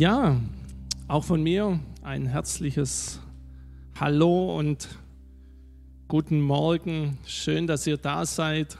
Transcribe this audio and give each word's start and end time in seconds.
Ja, 0.00 0.40
auch 1.08 1.24
von 1.24 1.42
mir 1.42 1.78
ein 2.00 2.24
herzliches 2.24 3.20
Hallo 3.96 4.56
und 4.58 4.88
guten 6.08 6.40
Morgen. 6.40 7.18
Schön, 7.26 7.66
dass 7.66 7.86
ihr 7.86 7.98
da 7.98 8.24
seid. 8.24 8.78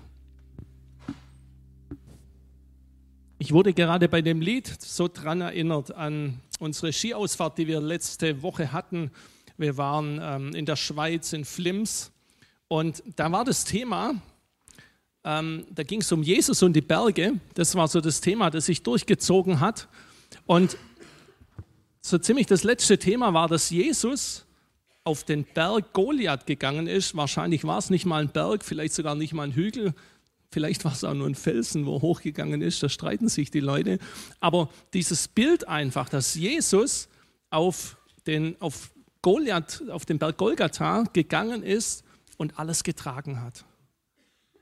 Ich 3.37 3.53
wurde 3.53 3.75
gerade 3.75 4.09
bei 4.09 4.23
dem 4.23 4.41
Lied 4.41 4.67
so 4.81 5.09
dran 5.09 5.43
erinnert 5.43 5.95
an 5.95 6.41
unsere 6.59 6.91
Skiausfahrt, 6.91 7.59
die 7.59 7.67
wir 7.67 7.83
letzte 7.83 8.41
Woche 8.43 8.73
hatten. 8.73 9.11
Wir 9.59 9.77
waren 9.77 10.19
ähm, 10.23 10.55
in 10.55 10.65
der 10.65 10.77
Schweiz, 10.77 11.35
in 11.35 11.45
Flims. 11.45 12.13
Und 12.67 13.03
da 13.17 13.31
war 13.31 13.45
das 13.45 13.67
Thema, 13.67 14.15
ähm, 15.25 15.67
da 15.71 15.83
ging 15.83 16.01
es 16.01 16.11
um 16.13 16.23
Jesus 16.23 16.63
und 16.63 16.73
die 16.73 16.81
Berge. 16.81 17.35
Das 17.53 17.75
war 17.75 17.89
so 17.89 18.01
das 18.01 18.23
Thema, 18.23 18.49
das 18.49 18.65
sich 18.65 18.83
durchgezogen 18.83 19.61
hat. 19.61 19.87
Und 20.47 20.79
so 22.01 22.19
ziemlich 22.19 22.47
das 22.47 22.65
letzte 22.65 22.99
Thema 22.99 23.35
war, 23.35 23.49
dass 23.49 23.71
Jesus 23.71 24.47
auf 25.05 25.25
den 25.25 25.45
Berg 25.45 25.93
Goliath 25.93 26.47
gegangen 26.47 26.87
ist. 26.87 27.17
Wahrscheinlich 27.17 27.65
war 27.65 27.79
es 27.79 27.91
nicht 27.91 28.07
mal 28.07 28.23
ein 28.23 28.31
Berg, 28.31 28.65
vielleicht 28.65 28.95
sogar 28.95 29.15
nicht 29.15 29.33
mal 29.33 29.45
ein 29.45 29.53
Hügel. 29.53 29.95
Vielleicht 30.51 30.85
war 30.85 30.93
es 30.93 31.05
auch 31.05 31.15
nur 31.15 31.29
ein 31.29 31.35
Felsen, 31.35 31.87
wo 31.87 31.97
er 31.97 32.03
hochgegangen 32.03 32.61
ist. 32.61 32.83
Da 32.83 32.89
streiten 32.89 33.29
sich 33.29 33.51
die 33.51 33.61
Leute. 33.61 33.99
Aber 34.41 34.69
dieses 34.93 35.29
Bild 35.29 35.69
einfach, 35.69 36.09
dass 36.09 36.35
Jesus 36.35 37.09
auf 37.51 37.97
den, 38.27 38.61
auf 38.61 38.93
Goliath, 39.23 39.83
auf 39.91 40.05
den 40.07 40.19
Berg 40.19 40.39
Golgatha 40.39 41.05
gegangen 41.13 41.63
ist 41.63 42.05
und 42.37 42.59
alles 42.59 42.83
getragen 42.83 43.41
hat. 43.41 43.65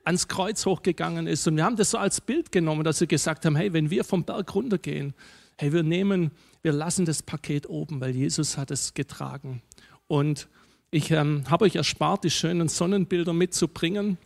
Ans 0.04 0.28
Kreuz 0.28 0.66
hochgegangen 0.66 1.26
ist. 1.26 1.46
Und 1.46 1.56
wir 1.56 1.64
haben 1.64 1.76
das 1.76 1.90
so 1.90 1.98
als 1.98 2.20
Bild 2.20 2.52
genommen, 2.52 2.84
dass 2.84 3.00
wir 3.00 3.06
gesagt 3.06 3.44
haben, 3.44 3.56
hey, 3.56 3.72
wenn 3.72 3.90
wir 3.90 4.04
vom 4.04 4.24
Berg 4.24 4.54
runtergehen, 4.54 5.14
hey, 5.58 5.72
wir 5.72 5.82
nehmen 5.82 6.30
wir 6.62 6.72
lassen 6.72 7.04
das 7.04 7.22
Paket 7.22 7.68
oben, 7.68 8.00
weil 8.00 8.14
Jesus 8.14 8.56
hat 8.56 8.70
es 8.70 8.94
getragen. 8.94 9.62
Und 10.06 10.48
ich 10.90 11.10
ähm, 11.10 11.44
habe 11.48 11.64
euch 11.64 11.76
erspart, 11.76 12.24
die 12.24 12.30
schönen 12.30 12.68
Sonnenbilder 12.68 13.32
mitzubringen, 13.32 14.18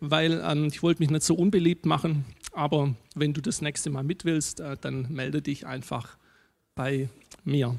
weil 0.00 0.42
ähm, 0.46 0.66
ich 0.66 0.82
wollte 0.82 1.02
mich 1.02 1.10
nicht 1.10 1.24
so 1.24 1.34
unbeliebt 1.34 1.86
machen. 1.86 2.24
Aber 2.52 2.94
wenn 3.14 3.32
du 3.32 3.40
das 3.40 3.62
nächste 3.62 3.90
Mal 3.90 4.04
mit 4.04 4.24
willst, 4.24 4.60
äh, 4.60 4.76
dann 4.80 5.12
melde 5.12 5.42
dich 5.42 5.66
einfach 5.66 6.16
bei 6.74 7.08
mir. 7.44 7.78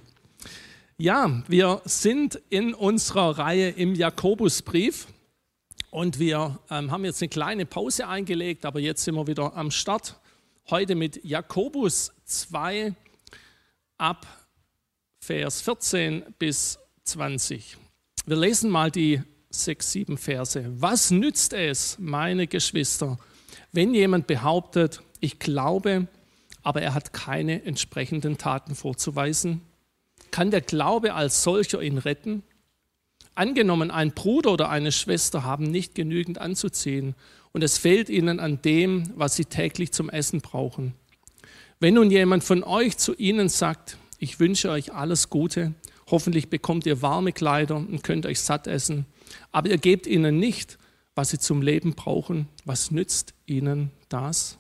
Ja, 0.98 1.44
wir 1.48 1.82
sind 1.86 2.42
in 2.50 2.74
unserer 2.74 3.38
Reihe 3.38 3.70
im 3.70 3.94
Jakobusbrief 3.96 5.08
und 5.92 6.20
wir 6.20 6.60
ähm, 6.70 6.92
haben 6.92 7.06
jetzt 7.06 7.22
eine 7.22 7.30
kleine 7.30 7.66
Pause 7.66 8.08
eingelegt, 8.08 8.66
aber 8.66 8.80
jetzt 8.80 9.04
sind 9.04 9.16
wir 9.16 9.28
wieder 9.28 9.56
am 9.56 9.72
Start. 9.72 10.20
Heute 10.70 10.96
mit 10.96 11.24
Jakobus 11.24 12.12
2, 12.28 12.94
ab 13.98 14.28
Vers 15.20 15.62
14 15.62 16.24
bis 16.38 16.78
20. 17.06 17.78
Wir 18.26 18.36
lesen 18.36 18.70
mal 18.70 18.92
die 18.92 19.22
sechs, 19.50 19.92
sieben 19.94 20.18
Verse. 20.18 20.64
Was 20.80 21.10
nützt 21.10 21.54
es, 21.54 21.98
meine 22.00 22.48
Geschwister, 22.48 23.18
wenn 23.72 23.94
jemand 23.94 24.28
behauptet, 24.28 25.02
ich 25.22 25.40
glaube, 25.40 26.08
aber 26.64 26.82
er 26.82 26.94
hat 26.94 27.14
keine 27.14 27.64
entsprechenden 27.64 28.38
Taten 28.38 28.76
vorzuweisen? 28.76 29.62
Kann 30.30 30.52
der 30.52 30.62
Glaube 30.62 31.14
als 31.14 31.44
solcher 31.44 31.82
ihn 31.82 31.98
retten? 31.98 32.44
Angenommen, 33.36 33.90
ein 33.90 34.12
Bruder 34.12 34.52
oder 34.52 34.70
eine 34.70 34.92
Schwester 34.92 35.44
haben 35.44 35.72
nicht 35.72 35.96
genügend 35.96 36.40
anzuziehen 36.40 37.16
und 37.54 37.64
es 37.64 37.78
fehlt 37.78 38.10
ihnen 38.10 38.42
an 38.42 38.62
dem, 38.62 39.14
was 39.16 39.36
sie 39.36 39.46
täglich 39.46 39.94
zum 39.94 40.10
Essen 40.10 40.42
brauchen. 40.42 40.94
Wenn 41.80 41.94
nun 41.94 42.10
jemand 42.10 42.44
von 42.44 42.64
euch 42.64 42.98
zu 42.98 43.14
ihnen 43.16 43.50
sagt, 43.50 43.98
ich 44.18 44.40
wünsche 44.40 44.72
euch 44.72 44.94
alles 44.94 45.30
Gute, 45.30 45.76
hoffentlich 46.10 46.50
bekommt 46.50 46.88
ihr 46.88 47.04
warme 47.04 47.34
Kleider 47.34 47.76
und 47.76 48.04
könnt 48.04 48.26
euch 48.26 48.42
satt 48.42 48.66
essen, 48.66 49.06
aber 49.52 49.70
ihr 49.70 49.78
gebt 49.78 50.08
ihnen 50.08 50.40
nicht, 50.40 50.80
was 51.14 51.30
sie 51.30 51.38
zum 51.38 51.62
Leben 51.62 51.94
brauchen, 51.94 52.48
was 52.66 52.90
nützt 52.90 53.36
ihnen 53.46 53.92
das? 54.10 54.58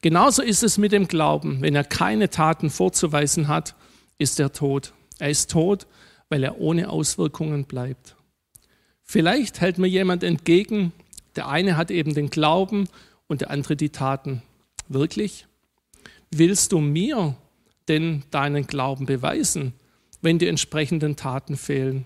Genauso 0.00 0.42
ist 0.42 0.62
es 0.62 0.78
mit 0.78 0.92
dem 0.92 1.06
Glauben. 1.06 1.60
Wenn 1.60 1.74
er 1.74 1.84
keine 1.84 2.30
Taten 2.30 2.70
vorzuweisen 2.70 3.48
hat, 3.48 3.74
ist 4.16 4.40
er 4.40 4.52
tot. 4.52 4.94
Er 5.18 5.28
ist 5.28 5.50
tot, 5.50 5.86
weil 6.30 6.42
er 6.42 6.58
ohne 6.58 6.88
Auswirkungen 6.88 7.64
bleibt. 7.64 8.16
Vielleicht 9.02 9.60
hält 9.60 9.76
mir 9.76 9.86
jemand 9.86 10.22
entgegen, 10.22 10.92
der 11.36 11.48
eine 11.48 11.76
hat 11.76 11.90
eben 11.90 12.14
den 12.14 12.30
Glauben 12.30 12.88
und 13.26 13.42
der 13.42 13.50
andere 13.50 13.76
die 13.76 13.90
Taten. 13.90 14.42
Wirklich? 14.88 15.46
Willst 16.30 16.72
du 16.72 16.80
mir 16.80 17.36
denn 17.88 18.22
deinen 18.30 18.66
Glauben 18.66 19.06
beweisen, 19.06 19.74
wenn 20.22 20.38
die 20.38 20.48
entsprechenden 20.48 21.16
Taten 21.16 21.56
fehlen? 21.56 22.04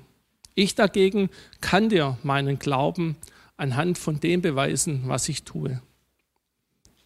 Ich 0.55 0.75
dagegen 0.75 1.31
kann 1.61 1.89
dir 1.89 2.17
meinen 2.23 2.59
Glauben 2.59 3.17
anhand 3.57 3.99
von 3.99 4.21
dem 4.21 4.41
beweisen, 4.41 5.03
was 5.07 5.29
ich 5.29 5.43
tue. 5.43 5.81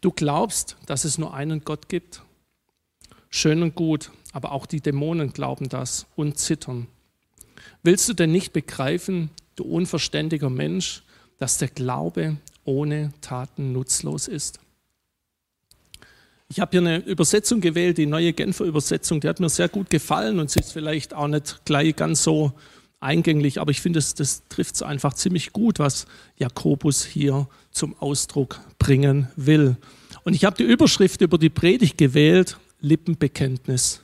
Du 0.00 0.12
glaubst, 0.12 0.76
dass 0.86 1.04
es 1.04 1.18
nur 1.18 1.34
einen 1.34 1.64
Gott 1.64 1.88
gibt? 1.88 2.22
Schön 3.30 3.62
und 3.62 3.74
gut, 3.74 4.10
aber 4.32 4.52
auch 4.52 4.66
die 4.66 4.80
Dämonen 4.80 5.32
glauben 5.32 5.68
das 5.68 6.06
und 6.14 6.38
zittern. 6.38 6.86
Willst 7.82 8.08
du 8.08 8.14
denn 8.14 8.30
nicht 8.30 8.52
begreifen, 8.52 9.30
du 9.56 9.64
unverständiger 9.64 10.50
Mensch, 10.50 11.02
dass 11.38 11.58
der 11.58 11.68
Glaube 11.68 12.36
ohne 12.64 13.12
Taten 13.20 13.72
nutzlos 13.72 14.28
ist? 14.28 14.60
Ich 16.50 16.60
habe 16.60 16.70
hier 16.70 16.80
eine 16.80 16.98
Übersetzung 16.98 17.60
gewählt, 17.60 17.98
die 17.98 18.06
neue 18.06 18.32
Genfer 18.32 18.64
Übersetzung, 18.64 19.20
die 19.20 19.28
hat 19.28 19.38
mir 19.38 19.50
sehr 19.50 19.68
gut 19.68 19.90
gefallen 19.90 20.38
und 20.38 20.50
sie 20.50 20.60
ist 20.60 20.72
vielleicht 20.72 21.12
auch 21.12 21.28
nicht 21.28 21.60
gleich 21.66 21.94
ganz 21.94 22.22
so 22.22 22.52
eingänglich, 23.00 23.60
aber 23.60 23.70
ich 23.70 23.82
finde, 23.82 23.98
das, 23.98 24.14
das 24.14 24.42
trifft 24.48 24.76
es 24.76 24.82
einfach 24.82 25.12
ziemlich 25.12 25.52
gut, 25.52 25.78
was 25.78 26.06
Jakobus 26.36 27.04
hier 27.04 27.48
zum 27.70 27.94
Ausdruck 28.00 28.60
bringen 28.78 29.28
will. 29.36 29.76
Und 30.24 30.32
ich 30.34 30.44
habe 30.46 30.56
die 30.56 30.64
Überschrift 30.64 31.20
über 31.20 31.36
die 31.36 31.50
Predigt 31.50 31.98
gewählt, 31.98 32.56
Lippenbekenntnis. 32.80 34.02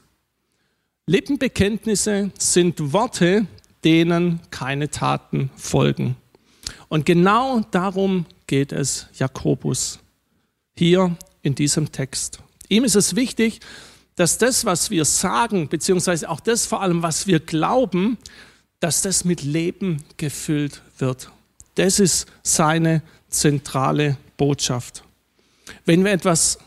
Lippenbekenntnisse 1.07 2.31
sind 2.39 2.93
Worte, 2.93 3.47
denen 3.85 4.41
keine 4.51 4.91
Taten 4.91 5.51
folgen. 5.57 6.17
Und 6.89 7.07
genau 7.07 7.61
darum 7.71 8.27
geht 8.47 8.73
es 8.73 9.09
Jakobus 9.15 9.99
hier 10.77 11.17
in 11.45 11.55
diesem 11.55 11.93
Text. 11.93 12.41
Ihm 12.69 12.83
ist 12.83 12.97
es 12.97 13.15
wichtig, 13.15 13.61
dass 14.17 14.39
das, 14.39 14.65
was 14.65 14.91
wir 14.91 15.05
sagen, 15.05 15.69
beziehungsweise 15.69 16.29
auch 16.29 16.41
das 16.41 16.67
vor 16.67 16.83
allem, 16.83 17.03
was 17.03 17.27
wir 17.27 17.39
glauben, 17.39 18.19
dass 18.81 19.03
das 19.03 19.25
mit 19.25 19.43
Leben 19.43 20.03
gefüllt 20.17 20.83
wird. 20.99 21.31
Das 21.77 22.01
ist 22.01 22.27
seine 22.43 23.03
zentrale 23.29 24.17
Botschaft. 24.37 25.05
Wenn 25.85 26.05
wir 26.05 26.13
etwas 26.13 26.59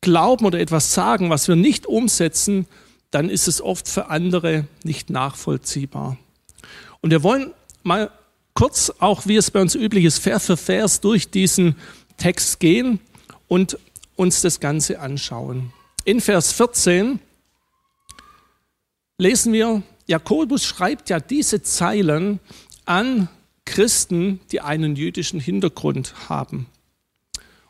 glauben 0.00 0.44
oder 0.44 0.60
etwas 0.60 0.92
sagen, 0.92 1.30
was 1.30 1.48
wir 1.48 1.56
nicht 1.56 1.86
umsetzen, 1.86 2.66
dann 3.10 3.28
ist 3.28 3.48
es 3.48 3.60
oft 3.60 3.88
für 3.88 4.10
andere 4.10 4.66
nicht 4.84 5.10
nachvollziehbar. 5.10 6.16
Und 7.00 7.10
wir 7.10 7.22
wollen 7.22 7.52
mal 7.82 8.10
kurz, 8.54 8.92
auch 8.98 9.26
wie 9.26 9.36
es 9.36 9.50
bei 9.50 9.60
uns 9.60 9.74
üblich 9.74 10.04
ist, 10.04 10.18
Vers 10.18 10.46
für 10.46 10.56
Vers 10.56 11.00
durch 11.00 11.30
diesen 11.30 11.76
Text 12.16 12.60
gehen 12.60 13.00
und 13.48 13.78
uns 14.16 14.42
das 14.42 14.60
Ganze 14.60 15.00
anschauen. 15.00 15.72
In 16.04 16.20
Vers 16.20 16.52
14 16.52 17.20
lesen 19.18 19.52
wir, 19.52 19.82
Jakobus 20.06 20.64
schreibt 20.64 21.10
ja 21.10 21.20
diese 21.20 21.62
Zeilen 21.62 22.40
an 22.84 23.28
Christen, 23.64 24.40
die 24.50 24.60
einen 24.60 24.96
jüdischen 24.96 25.40
Hintergrund 25.40 26.28
haben. 26.28 26.66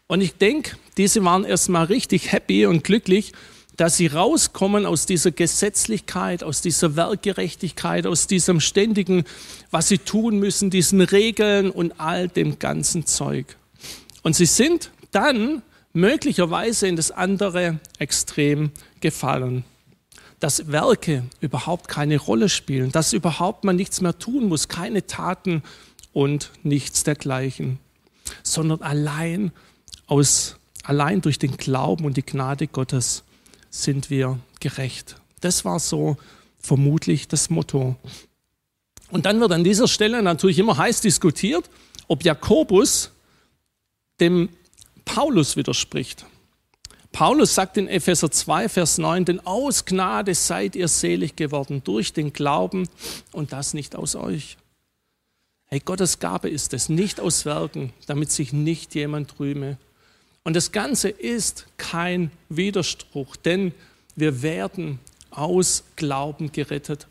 Und 0.07 0.21
ich 0.21 0.35
denke, 0.35 0.77
diese 0.97 1.25
waren 1.25 1.45
erstmal 1.45 1.85
richtig 1.85 2.33
happy 2.33 2.67
und 2.67 2.85
glücklich, 2.85 3.33
dass 3.77 3.97
sie 3.97 4.07
rauskommen 4.07 4.85
aus 4.85 5.07
dieser 5.07 5.31
Gesetzlichkeit, 5.31 6.45
aus 6.45 6.61
dieser 6.61 6.97
Werkgerechtigkeit, 6.97 8.07
aus 8.07 8.27
diesem 8.27 8.61
ständigen, 8.61 9.25
was 9.71 9.89
sie 9.89 9.99
tun 9.99 10.39
müssen, 10.39 10.71
diesen 10.71 11.01
Regeln 11.01 11.71
und 11.71 11.99
all 11.99 12.29
dem 12.29 12.59
ganzen 12.59 13.07
Zeug. 13.07 13.57
Und 14.23 14.37
sie 14.37 14.47
sind 14.47 14.91
dann 15.11 15.63
möglicherweise 15.93 16.89
in 16.89 16.97
das 16.97 17.11
andere 17.11 17.79
Extrem 17.99 18.71
gefallen. 19.01 19.65
Dass 20.41 20.73
Werke 20.73 21.25
überhaupt 21.41 21.89
keine 21.89 22.19
Rolle 22.19 22.49
spielen, 22.49 22.91
dass 22.91 23.13
überhaupt 23.13 23.65
man 23.65 23.77
nichts 23.77 24.01
mehr 24.01 24.19
tun 24.19 24.49
muss, 24.49 24.69
keine 24.69 25.07
Taten 25.07 25.63
und 26.13 26.51
nichts 26.63 27.05
dergleichen, 27.05 27.79
sondern 28.43 28.83
allein 28.83 29.53
aus, 30.07 30.57
allein 30.83 31.21
durch 31.21 31.39
den 31.39 31.57
Glauben 31.57 32.05
und 32.05 32.17
die 32.17 32.27
Gnade 32.27 32.67
Gottes 32.67 33.23
sind 33.71 34.11
wir 34.11 34.39
gerecht. 34.61 35.17
Das 35.41 35.65
war 35.65 35.79
so 35.79 36.17
vermutlich 36.59 37.29
das 37.29 37.51
Motto. 37.51 37.97
Und 39.11 39.27
dann 39.27 39.41
wird 39.41 39.53
an 39.53 39.65
dieser 39.65 39.89
Stelle 39.89 40.23
natürlich 40.23 40.59
immer 40.59 40.77
heiß 40.77 41.03
diskutiert, 41.03 41.69
ob 42.09 42.25
Jakobus 42.25 43.11
dem 44.21 44.49
Paulus 45.05 45.57
widerspricht. 45.57 46.27
Paulus 47.13 47.55
sagt 47.55 47.77
in 47.77 47.89
Epheser 47.89 48.31
2, 48.31 48.69
Vers 48.71 48.99
9, 48.99 49.27
denn 49.27 49.47
aus 49.47 49.85
Gnade 49.85 50.35
seid 50.35 50.75
ihr 50.75 50.89
selig 50.89 51.37
geworden 51.37 51.83
durch 51.85 52.15
den 52.15 52.33
Glauben 52.33 52.89
und 53.33 53.53
das 53.53 53.75
nicht 53.75 53.95
aus 53.95 54.17
euch. 54.17 54.57
Hey, 55.67 55.81
Gottes 55.81 56.19
Gabe 56.19 56.49
ist 56.49 56.73
es, 56.75 56.89
nicht 56.89 57.21
aus 57.21 57.45
Werken, 57.45 57.93
damit 58.07 58.31
sich 58.31 58.53
nicht 58.53 58.95
jemand 58.95 59.39
rühme. 59.39 59.77
Und 60.43 60.57
das 60.57 60.73
Ganze 60.73 61.09
ist 61.09 61.67
kein 61.77 62.31
Widerspruch, 62.49 63.37
denn 63.37 63.73
wir 64.17 64.43
werden 64.43 64.99
aus 65.31 65.85
Glauben 65.97 66.53
gerettet. 66.53 67.07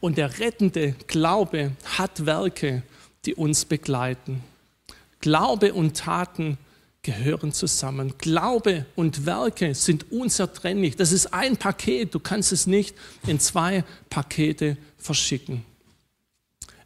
Und 0.00 0.18
der 0.18 0.38
rettende 0.38 0.94
Glaube 1.06 1.72
hat 1.96 2.26
Werke, 2.26 2.82
die 3.24 3.34
uns 3.34 3.64
begleiten. 3.64 4.42
Glaube 5.20 5.72
und 5.72 5.96
Taten 5.96 6.58
gehören 7.06 7.52
zusammen. 7.52 8.14
Glaube 8.18 8.84
und 8.96 9.26
Werke 9.26 9.76
sind 9.76 10.10
unzertrennlich. 10.10 10.96
Das 10.96 11.12
ist 11.12 11.32
ein 11.32 11.56
Paket. 11.56 12.12
Du 12.12 12.18
kannst 12.18 12.50
es 12.50 12.66
nicht 12.66 12.96
in 13.28 13.38
zwei 13.38 13.84
Pakete 14.10 14.76
verschicken. 14.98 15.64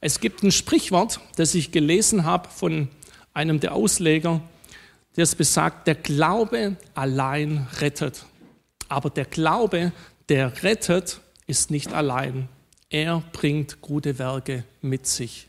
Es 0.03 0.21
gibt 0.21 0.43
ein 0.43 0.53
Sprichwort, 0.53 1.21
das 1.37 1.55
ich 1.55 1.73
gelesen 1.73 2.27
habe 2.27 2.51
von 2.51 2.89
einem 3.33 3.61
der 3.61 3.75
Ausleger, 3.75 4.43
das 5.17 5.35
besagt, 5.35 5.87
der 5.87 5.95
Glaube 5.95 6.77
allein 6.95 7.67
rettet. 7.81 8.27
Aber 8.89 9.09
der 9.09 9.25
Glaube, 9.25 9.93
der 10.29 10.63
rettet, 10.63 11.21
ist 11.47 11.71
nicht 11.71 11.95
allein. 11.95 12.49
Er 12.91 13.23
bringt 13.33 13.81
gute 13.81 14.19
Werke 14.19 14.65
mit 14.83 15.07
sich. 15.07 15.49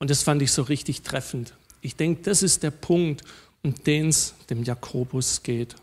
Und 0.00 0.10
das 0.10 0.24
fand 0.24 0.42
ich 0.42 0.50
so 0.50 0.62
richtig 0.62 1.02
treffend. 1.02 1.54
Ich 1.80 1.94
denke, 1.94 2.22
das 2.22 2.42
ist 2.42 2.64
der 2.64 2.72
Punkt, 2.72 3.22
um 3.62 3.74
den 3.84 4.08
es 4.08 4.34
dem 4.50 4.64
Jakobus 4.64 5.42
geht. 5.42 5.76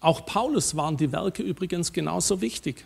Auch 0.00 0.24
Paulus 0.24 0.76
waren 0.76 0.96
die 0.96 1.12
Werke 1.12 1.42
übrigens 1.42 1.92
genauso 1.92 2.40
wichtig. 2.40 2.84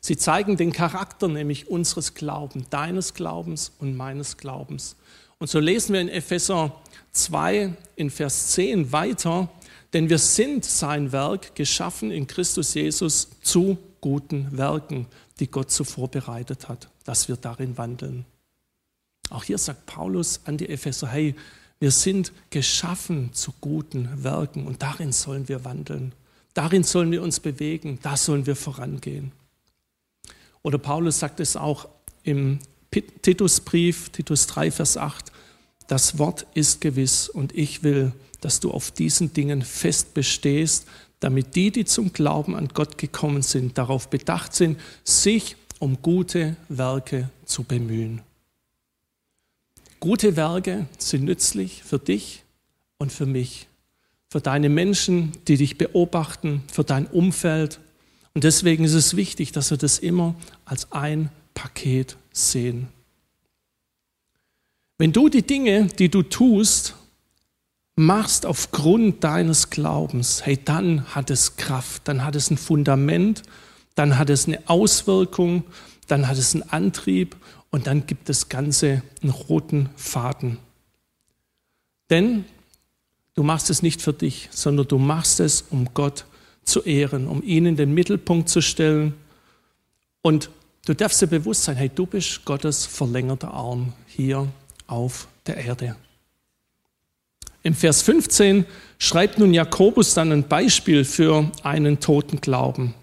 Sie 0.00 0.16
zeigen 0.16 0.56
den 0.56 0.72
Charakter 0.72 1.28
nämlich 1.28 1.68
unseres 1.68 2.14
Glaubens, 2.14 2.68
deines 2.70 3.14
Glaubens 3.14 3.72
und 3.78 3.96
meines 3.96 4.36
Glaubens. 4.36 4.96
Und 5.38 5.48
so 5.48 5.60
lesen 5.60 5.92
wir 5.92 6.00
in 6.00 6.08
Epheser 6.08 6.74
2 7.12 7.72
in 7.96 8.10
Vers 8.10 8.52
10 8.52 8.92
weiter, 8.92 9.48
denn 9.92 10.08
wir 10.08 10.18
sind 10.18 10.64
sein 10.64 11.12
Werk 11.12 11.54
geschaffen 11.54 12.10
in 12.10 12.26
Christus 12.26 12.74
Jesus 12.74 13.28
zu 13.42 13.78
guten 14.00 14.56
Werken, 14.56 15.06
die 15.38 15.50
Gott 15.50 15.70
zuvor 15.70 16.08
bereitet 16.08 16.68
hat, 16.68 16.88
dass 17.04 17.28
wir 17.28 17.36
darin 17.36 17.78
wandeln. 17.78 18.24
Auch 19.30 19.44
hier 19.44 19.58
sagt 19.58 19.86
Paulus 19.86 20.40
an 20.44 20.56
die 20.56 20.68
Epheser, 20.68 21.08
hey, 21.08 21.34
wir 21.80 21.90
sind 21.90 22.32
geschaffen 22.50 23.32
zu 23.32 23.52
guten 23.60 24.24
Werken 24.24 24.66
und 24.66 24.82
darin 24.82 25.12
sollen 25.12 25.48
wir 25.48 25.64
wandeln. 25.64 26.12
Darin 26.54 26.82
sollen 26.82 27.12
wir 27.12 27.22
uns 27.22 27.38
bewegen, 27.38 27.98
da 28.02 28.16
sollen 28.16 28.46
wir 28.46 28.56
vorangehen. 28.56 29.32
Oder 30.62 30.78
Paulus 30.78 31.20
sagt 31.20 31.40
es 31.40 31.56
auch 31.56 31.88
im 32.24 32.58
Titusbrief, 32.90 34.08
Titus 34.10 34.46
3, 34.48 34.70
Vers 34.72 34.96
8, 34.96 35.30
das 35.86 36.18
Wort 36.18 36.46
ist 36.54 36.80
gewiss 36.80 37.28
und 37.28 37.54
ich 37.54 37.82
will, 37.82 38.12
dass 38.40 38.60
du 38.60 38.70
auf 38.70 38.90
diesen 38.90 39.32
Dingen 39.32 39.62
fest 39.62 40.14
bestehst, 40.14 40.86
damit 41.20 41.54
die, 41.56 41.70
die 41.70 41.84
zum 41.84 42.12
Glauben 42.12 42.54
an 42.54 42.68
Gott 42.68 42.98
gekommen 42.98 43.42
sind, 43.42 43.78
darauf 43.78 44.08
bedacht 44.08 44.54
sind, 44.54 44.78
sich 45.04 45.56
um 45.78 46.02
gute 46.02 46.56
Werke 46.68 47.30
zu 47.44 47.62
bemühen. 47.62 48.22
Gute 50.00 50.36
Werke 50.36 50.86
sind 50.98 51.24
nützlich 51.24 51.82
für 51.82 51.98
dich 51.98 52.44
und 52.98 53.12
für 53.12 53.26
mich, 53.26 53.66
für 54.28 54.40
deine 54.40 54.68
Menschen, 54.68 55.32
die 55.48 55.56
dich 55.56 55.78
beobachten, 55.78 56.62
für 56.72 56.84
dein 56.84 57.06
Umfeld, 57.06 57.80
und 58.38 58.44
deswegen 58.44 58.84
ist 58.84 58.94
es 58.94 59.16
wichtig, 59.16 59.50
dass 59.50 59.70
wir 59.70 59.78
das 59.78 59.98
immer 59.98 60.36
als 60.64 60.92
ein 60.92 61.30
Paket 61.54 62.16
sehen. 62.30 62.86
Wenn 64.96 65.12
du 65.12 65.28
die 65.28 65.42
Dinge, 65.42 65.86
die 65.86 66.08
du 66.08 66.22
tust, 66.22 66.94
machst 67.96 68.46
aufgrund 68.46 69.24
deines 69.24 69.70
Glaubens, 69.70 70.46
hey, 70.46 70.56
dann 70.64 71.04
hat 71.16 71.30
es 71.30 71.56
Kraft, 71.56 72.06
dann 72.06 72.24
hat 72.24 72.36
es 72.36 72.48
ein 72.50 72.58
Fundament, 72.58 73.42
dann 73.96 74.18
hat 74.18 74.30
es 74.30 74.46
eine 74.46 74.68
Auswirkung, 74.68 75.64
dann 76.06 76.28
hat 76.28 76.38
es 76.38 76.54
einen 76.54 76.62
Antrieb 76.70 77.34
und 77.70 77.86
dann 77.86 78.06
gibt 78.06 78.28
das 78.28 78.48
Ganze 78.48 79.02
einen 79.22 79.30
roten 79.30 79.90
Faden. 79.96 80.58
Denn 82.10 82.44
du 83.34 83.42
machst 83.42 83.70
es 83.70 83.82
nicht 83.82 84.00
für 84.00 84.12
dich, 84.12 84.48
sondern 84.50 84.88
du 84.88 84.98
machst 84.98 85.40
es, 85.40 85.64
um 85.70 85.92
Gott 85.94 86.24
zu 86.64 86.82
ehren, 86.82 87.26
um 87.26 87.42
ihn 87.42 87.66
in 87.66 87.76
den 87.76 87.92
Mittelpunkt 87.92 88.48
zu 88.48 88.60
stellen. 88.60 89.14
Und 90.22 90.50
du 90.86 90.94
darfst 90.94 91.20
dir 91.20 91.26
bewusst 91.26 91.64
sein, 91.64 91.76
hey, 91.76 91.90
du 91.94 92.06
bist 92.06 92.44
Gottes 92.44 92.86
verlängerter 92.86 93.52
Arm 93.52 93.92
hier 94.06 94.48
auf 94.86 95.28
der 95.46 95.58
Erde. 95.58 95.96
Im 97.62 97.74
Vers 97.74 98.02
15 98.02 98.64
schreibt 98.98 99.38
nun 99.38 99.52
Jakobus 99.52 100.14
dann 100.14 100.32
ein 100.32 100.48
Beispiel 100.48 101.04
für 101.04 101.50
einen 101.62 102.00
toten 102.00 102.40
Glauben. 102.40 102.94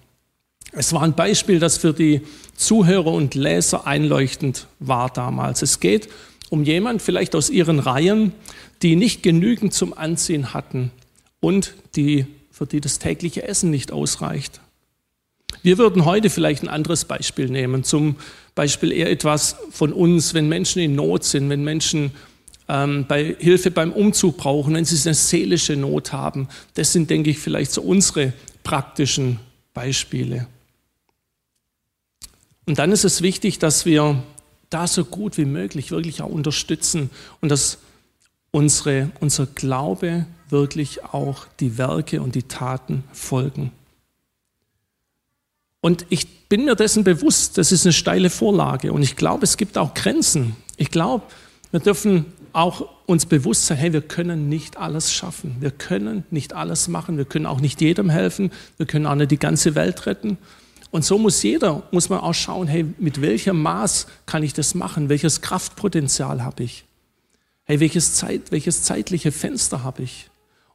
Es 0.71 0.91
war 0.93 1.03
ein 1.03 1.13
Beispiel, 1.13 1.59
das 1.59 1.77
für 1.77 1.93
die 1.93 2.21
Zuhörer 2.55 3.11
und 3.11 3.35
Leser 3.35 3.85
einleuchtend 3.85 4.67
war 4.79 5.09
damals. 5.11 5.61
Es 5.61 5.79
geht 5.79 6.09
um 6.49 6.63
jemand 6.63 7.01
vielleicht 7.01 7.35
aus 7.35 7.49
ihren 7.49 7.79
Reihen, 7.79 8.31
die 8.81 8.95
nicht 8.95 9.23
genügend 9.23 9.73
zum 9.73 9.97
Anziehen 9.97 10.53
hatten 10.53 10.91
und 11.39 11.73
die 11.95 12.25
für 12.51 12.65
die 12.65 12.79
das 12.79 12.99
tägliche 12.99 13.43
Essen 13.43 13.69
nicht 13.69 13.91
ausreicht. 13.91 14.61
Wir 15.61 15.77
würden 15.77 16.05
heute 16.05 16.29
vielleicht 16.29 16.63
ein 16.63 16.69
anderes 16.69 17.05
Beispiel 17.05 17.49
nehmen, 17.49 17.83
zum 17.83 18.15
Beispiel 18.53 18.91
eher 18.91 19.09
etwas 19.09 19.57
von 19.71 19.91
uns, 19.91 20.33
wenn 20.33 20.47
Menschen 20.47 20.81
in 20.81 20.95
Not 20.95 21.23
sind, 21.23 21.49
wenn 21.49 21.63
Menschen 21.63 22.11
ähm, 22.69 23.05
bei 23.07 23.35
Hilfe 23.39 23.71
beim 23.71 23.91
Umzug 23.91 24.37
brauchen, 24.37 24.73
wenn 24.73 24.85
sie 24.85 25.07
eine 25.07 25.15
seelische 25.15 25.75
Not 25.75 26.13
haben. 26.13 26.47
Das 26.75 26.93
sind, 26.93 27.09
denke 27.09 27.31
ich, 27.31 27.39
vielleicht 27.39 27.71
so 27.71 27.81
unsere 27.81 28.33
praktischen 28.63 29.39
Beispiele. 29.73 30.47
Und 32.65 32.79
dann 32.79 32.91
ist 32.91 33.05
es 33.05 33.21
wichtig, 33.21 33.59
dass 33.59 33.85
wir 33.85 34.23
da 34.69 34.87
so 34.87 35.05
gut 35.05 35.37
wie 35.37 35.45
möglich 35.45 35.91
wirklich 35.91 36.21
auch 36.21 36.29
unterstützen 36.29 37.09
und 37.41 37.49
dass 37.49 37.77
unsere, 38.51 39.11
unser 39.19 39.45
Glaube 39.45 40.25
wirklich 40.49 41.03
auch 41.03 41.47
die 41.59 41.77
Werke 41.77 42.21
und 42.21 42.35
die 42.35 42.43
Taten 42.43 43.03
folgen. 43.11 43.71
Und 45.81 46.05
ich 46.09 46.47
bin 46.49 46.65
mir 46.65 46.75
dessen 46.75 47.03
bewusst, 47.03 47.57
das 47.57 47.71
ist 47.71 47.85
eine 47.85 47.93
steile 47.93 48.29
Vorlage 48.29 48.91
und 48.91 49.03
ich 49.03 49.15
glaube, 49.15 49.43
es 49.43 49.57
gibt 49.57 49.77
auch 49.77 49.93
Grenzen. 49.93 50.55
Ich 50.77 50.89
glaube, 50.89 51.23
wir 51.71 51.79
dürfen 51.79 52.25
auch 52.53 52.87
uns 53.05 53.25
bewusst 53.25 53.65
sein, 53.67 53.77
hey, 53.77 53.93
wir 53.93 54.01
können 54.01 54.49
nicht 54.49 54.77
alles 54.77 55.13
schaffen. 55.13 55.57
Wir 55.59 55.71
können 55.71 56.23
nicht 56.31 56.53
alles 56.53 56.87
machen. 56.87 57.17
Wir 57.17 57.25
können 57.25 57.45
auch 57.45 57.59
nicht 57.59 57.81
jedem 57.81 58.09
helfen. 58.09 58.51
Wir 58.77 58.85
können 58.85 59.05
auch 59.05 59.15
nicht 59.15 59.31
die 59.31 59.37
ganze 59.37 59.75
Welt 59.75 60.05
retten. 60.05 60.37
Und 60.95 61.03
so 61.03 61.17
muss 61.17 61.43
jeder, 61.43 61.83
muss 61.91 62.07
man 62.07 62.21
auch 62.21 62.31
schauen, 62.31 62.69
hey, 62.69 62.85
mit 62.99 63.19
welchem 63.19 63.61
Maß 63.61 64.07
kann 64.25 64.43
ich 64.43 64.53
das 64.53 64.75
machen? 64.75 65.09
Welches 65.09 65.41
Kraftpotenzial 65.41 66.41
habe 66.41 66.63
ich? 66.63 66.85
Hey, 67.65 67.81
welches, 67.81 68.13
Zeit, 68.13 68.43
welches 68.51 68.83
zeitliche 68.83 69.33
Fenster 69.33 69.83
habe 69.83 70.03
ich? 70.03 70.29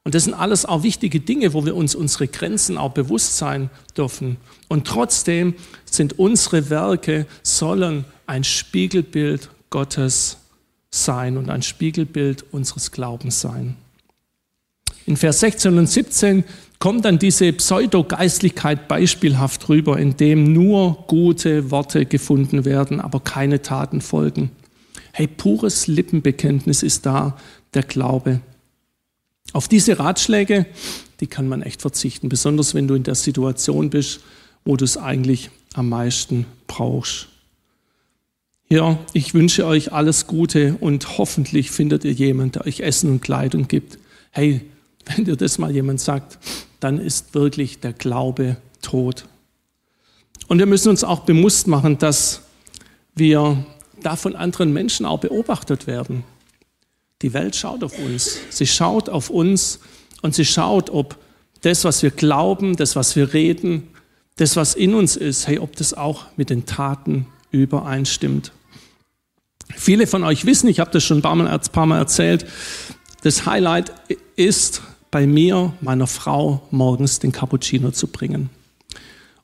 Und 0.04 0.14
das 0.14 0.24
sind 0.24 0.34
alles 0.34 0.66
auch 0.66 0.82
wichtige 0.82 1.20
Dinge, 1.20 1.54
wo 1.54 1.64
wir 1.64 1.74
uns 1.74 1.94
unsere 1.94 2.28
Grenzen 2.28 2.76
auch 2.76 2.92
bewusst 2.92 3.38
sein 3.38 3.70
dürfen. 3.96 4.36
Und 4.68 4.86
trotzdem 4.86 5.54
sind 5.86 6.18
unsere 6.18 6.68
Werke, 6.68 7.24
sollen 7.42 8.04
ein 8.26 8.44
Spiegelbild 8.44 9.48
Gottes 9.70 10.36
sein 10.90 11.38
und 11.38 11.48
ein 11.48 11.62
Spiegelbild 11.62 12.44
unseres 12.52 12.92
Glaubens 12.92 13.40
sein. 13.40 13.74
In 15.06 15.16
Vers 15.16 15.40
16 15.40 15.78
und 15.78 15.86
17 15.86 16.44
kommt 16.80 17.04
dann 17.04 17.18
diese 17.18 17.52
Pseudogeistlichkeit 17.52 18.88
beispielhaft 18.88 19.68
rüber, 19.68 19.98
in 19.98 20.16
dem 20.16 20.52
nur 20.52 21.04
gute 21.06 21.70
Worte 21.70 22.06
gefunden 22.06 22.64
werden, 22.64 23.00
aber 23.00 23.20
keine 23.20 23.62
Taten 23.62 24.00
folgen. 24.00 24.50
Hey, 25.12 25.28
pures 25.28 25.86
Lippenbekenntnis 25.86 26.82
ist 26.82 27.04
da, 27.06 27.36
der 27.74 27.82
Glaube. 27.82 28.40
Auf 29.52 29.68
diese 29.68 29.98
Ratschläge, 29.98 30.66
die 31.20 31.26
kann 31.26 31.48
man 31.48 31.62
echt 31.62 31.82
verzichten, 31.82 32.30
besonders 32.30 32.74
wenn 32.74 32.88
du 32.88 32.94
in 32.94 33.02
der 33.02 33.14
Situation 33.14 33.90
bist, 33.90 34.20
wo 34.64 34.76
du 34.76 34.84
es 34.84 34.96
eigentlich 34.96 35.50
am 35.74 35.90
meisten 35.90 36.46
brauchst. 36.66 37.28
Ja, 38.70 38.98
ich 39.12 39.34
wünsche 39.34 39.66
euch 39.66 39.92
alles 39.92 40.26
Gute 40.26 40.76
und 40.80 41.18
hoffentlich 41.18 41.70
findet 41.70 42.04
ihr 42.04 42.12
jemanden, 42.12 42.52
der 42.52 42.66
euch 42.66 42.80
Essen 42.80 43.10
und 43.10 43.20
Kleidung 43.20 43.68
gibt. 43.68 43.98
Hey, 44.30 44.62
wenn 45.04 45.26
dir 45.26 45.36
das 45.36 45.58
mal 45.58 45.72
jemand 45.72 46.00
sagt, 46.00 46.38
dann 46.80 46.98
ist 46.98 47.34
wirklich 47.34 47.80
der 47.80 47.92
Glaube 47.92 48.56
tot. 48.82 49.26
Und 50.48 50.58
wir 50.58 50.66
müssen 50.66 50.88
uns 50.88 51.04
auch 51.04 51.20
bewusst 51.20 51.68
machen, 51.68 51.98
dass 51.98 52.42
wir 53.14 53.64
da 54.02 54.16
von 54.16 54.34
anderen 54.34 54.72
Menschen 54.72 55.06
auch 55.06 55.20
beobachtet 55.20 55.86
werden. 55.86 56.24
Die 57.22 57.32
Welt 57.34 57.54
schaut 57.54 57.84
auf 57.84 57.98
uns. 57.98 58.38
Sie 58.48 58.66
schaut 58.66 59.08
auf 59.08 59.30
uns 59.30 59.80
und 60.22 60.34
sie 60.34 60.44
schaut, 60.44 60.90
ob 60.90 61.16
das, 61.60 61.84
was 61.84 62.02
wir 62.02 62.10
glauben, 62.10 62.76
das, 62.76 62.96
was 62.96 63.14
wir 63.14 63.34
reden, 63.34 63.88
das, 64.36 64.56
was 64.56 64.74
in 64.74 64.94
uns 64.94 65.16
ist, 65.16 65.46
hey, 65.46 65.58
ob 65.58 65.76
das 65.76 65.92
auch 65.92 66.26
mit 66.36 66.48
den 66.48 66.64
Taten 66.64 67.26
übereinstimmt. 67.50 68.52
Viele 69.76 70.06
von 70.06 70.24
euch 70.24 70.46
wissen, 70.46 70.68
ich 70.68 70.80
habe 70.80 70.90
das 70.90 71.04
schon 71.04 71.18
ein 71.18 71.22
paar, 71.22 71.34
Mal, 71.34 71.46
ein 71.46 71.60
paar 71.72 71.86
Mal 71.86 71.98
erzählt, 71.98 72.46
das 73.22 73.44
Highlight 73.44 73.92
ist 74.36 74.82
bei 75.10 75.26
mir, 75.26 75.72
meiner 75.80 76.06
Frau, 76.06 76.62
morgens 76.70 77.18
den 77.18 77.32
Cappuccino 77.32 77.90
zu 77.90 78.06
bringen. 78.06 78.50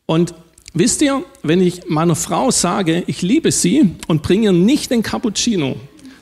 Und 0.07 0.35
wisst 0.75 1.03
ihr, 1.03 1.25
wenn 1.43 1.61
ich 1.61 1.89
meiner 1.89 2.15
Frau 2.15 2.51
sage, 2.51 3.03
ich 3.07 3.23
liebe 3.23 3.51
sie 3.51 3.91
und 4.07 4.23
bringe 4.23 4.45
ihr 4.45 4.53
nicht 4.53 4.91
den 4.91 5.03
Cappuccino, 5.03 5.77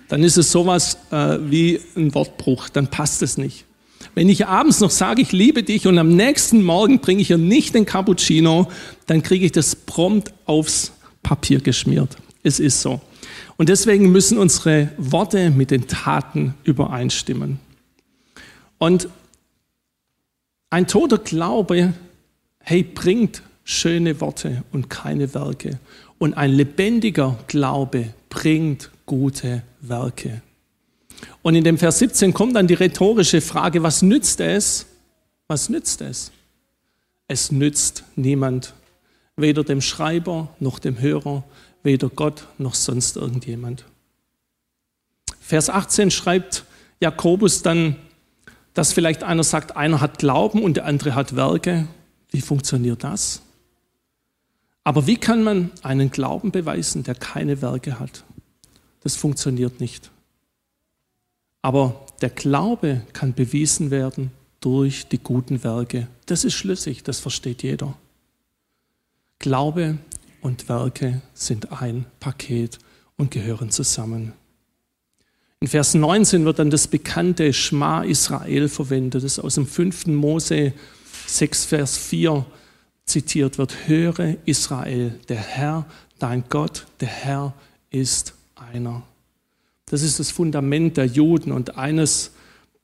dann 0.08 0.22
ist 0.22 0.36
es 0.36 0.50
sowas 0.50 0.98
äh, 1.10 1.38
wie 1.40 1.80
ein 1.96 2.14
Wortbruch, 2.14 2.68
dann 2.68 2.88
passt 2.88 3.22
es 3.22 3.36
nicht. 3.36 3.64
Wenn 4.14 4.28
ich 4.28 4.46
abends 4.46 4.80
noch 4.80 4.90
sage, 4.90 5.22
ich 5.22 5.32
liebe 5.32 5.62
dich 5.62 5.86
und 5.86 5.98
am 5.98 6.14
nächsten 6.14 6.62
Morgen 6.62 7.00
bringe 7.00 7.20
ich 7.20 7.30
ihr 7.30 7.38
nicht 7.38 7.74
den 7.74 7.84
Cappuccino, 7.84 8.68
dann 9.06 9.22
kriege 9.22 9.44
ich 9.44 9.52
das 9.52 9.74
prompt 9.74 10.32
aufs 10.46 10.92
Papier 11.22 11.60
geschmiert. 11.60 12.16
Es 12.42 12.60
ist 12.60 12.80
so. 12.80 13.00
Und 13.56 13.68
deswegen 13.68 14.12
müssen 14.12 14.38
unsere 14.38 14.90
Worte 14.98 15.50
mit 15.50 15.70
den 15.70 15.88
Taten 15.88 16.54
übereinstimmen. 16.64 17.58
Und 18.78 19.08
ein 20.74 20.88
toter 20.88 21.18
Glaube, 21.18 21.94
hey, 22.58 22.82
bringt 22.82 23.42
schöne 23.62 24.20
Worte 24.20 24.64
und 24.72 24.90
keine 24.90 25.32
Werke. 25.32 25.78
Und 26.18 26.34
ein 26.34 26.50
lebendiger 26.50 27.38
Glaube 27.46 28.12
bringt 28.28 28.90
gute 29.06 29.62
Werke. 29.80 30.42
Und 31.42 31.54
in 31.54 31.62
dem 31.62 31.78
Vers 31.78 32.00
17 32.00 32.34
kommt 32.34 32.56
dann 32.56 32.66
die 32.66 32.74
rhetorische 32.74 33.40
Frage, 33.40 33.84
was 33.84 34.02
nützt 34.02 34.40
es? 34.40 34.86
Was 35.46 35.68
nützt 35.68 36.00
es? 36.00 36.32
Es 37.28 37.52
nützt 37.52 38.02
niemand, 38.16 38.74
weder 39.36 39.62
dem 39.62 39.80
Schreiber 39.80 40.56
noch 40.58 40.80
dem 40.80 41.00
Hörer, 41.00 41.44
weder 41.84 42.08
Gott 42.08 42.48
noch 42.58 42.74
sonst 42.74 43.16
irgendjemand. 43.16 43.84
Vers 45.38 45.70
18 45.70 46.10
schreibt 46.10 46.64
Jakobus 46.98 47.62
dann, 47.62 47.94
dass 48.74 48.92
vielleicht 48.92 49.22
einer 49.22 49.44
sagt, 49.44 49.76
einer 49.76 50.00
hat 50.00 50.18
Glauben 50.18 50.62
und 50.62 50.76
der 50.76 50.86
andere 50.86 51.14
hat 51.14 51.36
Werke. 51.36 51.86
Wie 52.30 52.40
funktioniert 52.40 53.04
das? 53.04 53.40
Aber 54.82 55.06
wie 55.06 55.16
kann 55.16 55.42
man 55.42 55.70
einen 55.82 56.10
Glauben 56.10 56.50
beweisen, 56.50 57.04
der 57.04 57.14
keine 57.14 57.62
Werke 57.62 57.98
hat? 57.98 58.24
Das 59.02 59.16
funktioniert 59.16 59.80
nicht. 59.80 60.10
Aber 61.62 62.04
der 62.20 62.30
Glaube 62.30 63.02
kann 63.12 63.32
bewiesen 63.32 63.90
werden 63.90 64.30
durch 64.60 65.08
die 65.08 65.18
guten 65.18 65.64
Werke. 65.64 66.08
Das 66.26 66.44
ist 66.44 66.54
schlüssig, 66.54 67.02
das 67.02 67.20
versteht 67.20 67.62
jeder. 67.62 67.96
Glaube 69.38 69.98
und 70.42 70.68
Werke 70.68 71.22
sind 71.32 71.72
ein 71.72 72.06
Paket 72.20 72.78
und 73.16 73.30
gehören 73.30 73.70
zusammen. 73.70 74.32
In 75.64 75.68
Vers 75.68 75.94
19 75.94 76.44
wird 76.44 76.58
dann 76.58 76.68
das 76.68 76.86
bekannte 76.86 77.54
Schma 77.54 78.02
Israel 78.02 78.68
verwendet, 78.68 79.24
das 79.24 79.38
aus 79.38 79.54
dem 79.54 79.66
5. 79.66 80.08
Mose 80.08 80.74
6, 81.26 81.64
Vers 81.64 81.96
4 81.96 82.44
zitiert 83.06 83.56
wird. 83.56 83.88
Höre 83.88 84.36
Israel, 84.44 85.18
der 85.30 85.38
Herr, 85.38 85.86
dein 86.18 86.44
Gott, 86.50 86.86
der 87.00 87.08
Herr 87.08 87.54
ist 87.88 88.34
einer. 88.56 89.04
Das 89.86 90.02
ist 90.02 90.20
das 90.20 90.30
Fundament 90.30 90.98
der 90.98 91.06
Juden 91.06 91.50
und 91.50 91.78
eines 91.78 92.32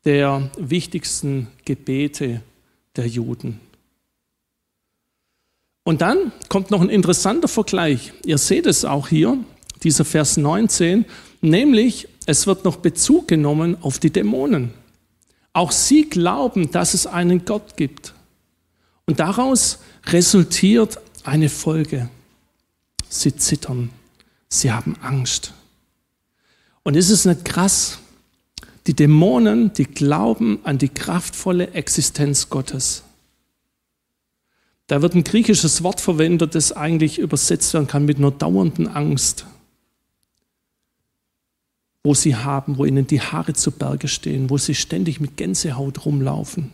der 0.07 0.51
wichtigsten 0.57 1.49
Gebete 1.67 2.41
der 2.97 3.07
Juden. 3.07 3.61
Und 5.85 6.01
dann 6.01 6.33
kommt 6.49 6.71
noch 6.71 6.81
ein 6.81 6.89
interessanter 6.89 7.49
Vergleich. 7.49 8.15
Ihr 8.25 8.39
seht 8.39 8.65
es 8.65 8.87
auch 8.87 9.09
hier, 9.09 9.37
dieser 9.83 10.07
Vers 10.07 10.39
19, 10.39 11.05
nämlich 11.43 12.09
es 12.27 12.47
wird 12.47 12.65
noch 12.65 12.77
Bezug 12.77 13.29
genommen 13.29 13.77
auf 13.81 13.99
die 13.99 14.11
Dämonen. 14.11 14.73
Auch 15.53 15.73
sie 15.73 16.09
glauben, 16.09 16.71
dass 16.71 16.95
es 16.95 17.07
einen 17.07 17.45
Gott 17.45 17.77
gibt. 17.77 18.15
Und 19.07 19.19
daraus 19.21 19.81
resultiert 20.07 20.99
eine 21.25 21.49
Folge. 21.49 22.09
Sie 23.09 23.35
zittern, 23.35 23.91
sie 24.49 24.71
haben 24.71 24.97
Angst. 25.03 25.53
Und 26.85 26.97
ist 26.97 27.11
es 27.11 27.25
nicht 27.25 27.45
krass? 27.45 27.99
Die 28.87 28.95
Dämonen, 28.95 29.73
die 29.73 29.85
glauben 29.85 30.61
an 30.63 30.79
die 30.79 30.89
kraftvolle 30.89 31.73
Existenz 31.73 32.49
Gottes. 32.49 33.03
Da 34.87 35.03
wird 35.03 35.15
ein 35.15 35.25
griechisches 35.25 35.83
Wort 35.83 36.01
verwendet, 36.01 36.55
das 36.55 36.73
eigentlich 36.73 37.19
übersetzt 37.19 37.75
werden 37.75 37.87
kann 37.87 38.07
mit 38.07 38.19
einer 38.19 38.33
dauernden 38.33 38.89
Angst, 38.89 39.47
wo 42.03 42.15
sie 42.15 42.37
haben, 42.37 42.79
wo 42.79 42.85
ihnen 42.85 43.07
die 43.07 43.21
Haare 43.21 43.53
zu 43.55 43.71
Berge 43.71 44.09
stehen, 44.09 44.51
wo 44.51 44.59
sie 44.59 44.75
ständig 44.75 45.21
mit 45.21 45.37
Gänsehaut 45.37 46.05
rumlaufen. 46.05 46.73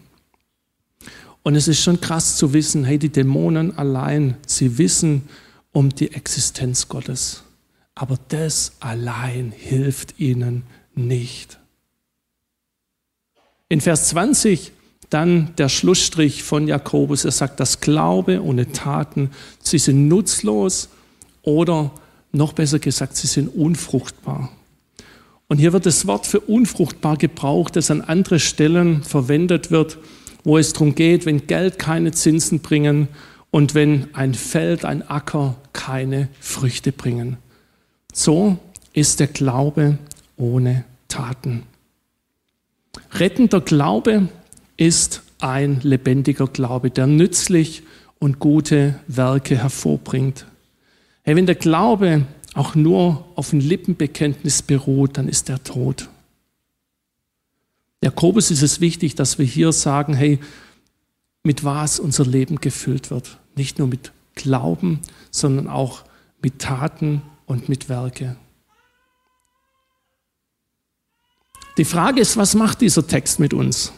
Und 1.43 1.55
es 1.55 1.69
ist 1.69 1.83
schon 1.83 2.01
krass 2.01 2.37
zu 2.37 2.53
wissen, 2.53 2.85
hey, 2.85 2.99
die 2.99 3.09
Dämonen 3.09 3.77
allein, 3.79 4.37
sie 4.47 4.79
wissen 4.79 5.29
um 5.73 5.91
die 5.91 6.13
Existenz 6.13 6.89
Gottes. 6.89 7.43
Aber 7.95 8.19
das 8.29 8.73
allein 8.81 9.53
hilft 9.57 10.19
ihnen 10.19 10.65
nicht. 10.95 11.59
In 13.69 13.81
Vers 13.81 14.09
20 14.09 14.73
dann 15.11 15.55
der 15.57 15.69
Schlussstrich 15.69 16.43
von 16.43 16.67
Jakobus. 16.67 17.25
Er 17.25 17.31
sagt, 17.31 17.61
dass 17.61 17.81
Glaube 17.81 18.43
ohne 18.43 18.73
Taten, 18.73 19.31
sie 19.63 19.79
sind 19.79 20.09
nutzlos 20.09 20.89
oder 21.43 21.93
noch 22.33 22.53
besser 22.53 22.79
gesagt, 22.79 23.17
sie 23.17 23.27
sind 23.27 23.49
unfruchtbar. 23.49 24.51
Und 25.49 25.59
hier 25.59 25.73
wird 25.73 25.87
das 25.87 26.07
Wort 26.07 26.27
für 26.27 26.41
unfruchtbar 26.41 27.17
gebraucht, 27.17 27.77
das 27.77 27.91
an 27.91 28.01
andere 28.01 28.41
Stellen 28.41 29.03
verwendet 29.03 29.71
wird, 29.71 29.99
wo 30.43 30.59
es 30.59 30.73
darum 30.73 30.95
geht, 30.95 31.27
wenn 31.27 31.47
Geld 31.47 31.79
keine 31.79 32.13
Zinsen 32.13 32.61
bringen 32.61 33.09
und 33.51 33.75
wenn 33.75 34.15
ein 34.15 34.35
Feld, 34.35 34.85
ein 34.85 35.09
Acker 35.09 35.57
keine 35.73 36.29
Früchte 36.41 36.93
bringen. 36.93 37.37
So 38.13 38.59
ist 38.93 39.21
der 39.21 39.29
Glaube 39.29 39.99
ohne 40.37 40.85
Taten. 41.09 41.63
Rettender 43.13 43.61
Glaube 43.61 44.29
ist 44.77 45.23
ein 45.39 45.81
lebendiger 45.83 46.47
Glaube, 46.47 46.91
der 46.91 47.07
nützlich 47.07 47.83
und 48.19 48.39
gute 48.39 48.99
Werke 49.07 49.63
hervorbringt. 49.63 50.47
Hey, 51.23 51.37
wenn 51.37 51.47
der 51.47 51.55
Glaube 51.55 52.23
auch 52.57 52.75
nur 52.75 53.25
auf 53.35 53.53
ein 53.53 53.61
Lippenbekenntnis 53.61 54.63
beruht, 54.63 55.19
dann 55.19 55.29
ist 55.29 55.51
er 55.51 55.63
tot. 55.63 56.09
Jakobus 58.03 58.51
ist 58.51 58.63
es 58.63 58.81
wichtig, 58.81 59.15
dass 59.15 59.39
wir 59.39 59.45
hier 59.45 59.73
sagen, 59.73 60.15
hey, 60.15 60.39
mit 61.43 61.65
was 61.65 62.01
unser 62.01 62.25
Leben 62.25 62.61
gefüllt 62.61 63.11
wird. 63.11 63.39
Nicht 63.57 63.79
nur 63.79 63.89
mit 63.89 64.13
Glauben, 64.35 65.01
sondern 65.31 65.69
auch 65.69 66.05
mit 66.43 66.59
Taten 66.59 67.23
und 67.47 67.69
mit 67.69 67.89
Werke. 67.89 68.37
Die 71.79 71.85
Frage 71.85 72.21
ist, 72.21 72.37
was 72.37 72.55
macht 72.55 72.81
dieser 72.81 73.07
Text 73.07 73.39
mit 73.39 73.53
uns? 73.53 73.93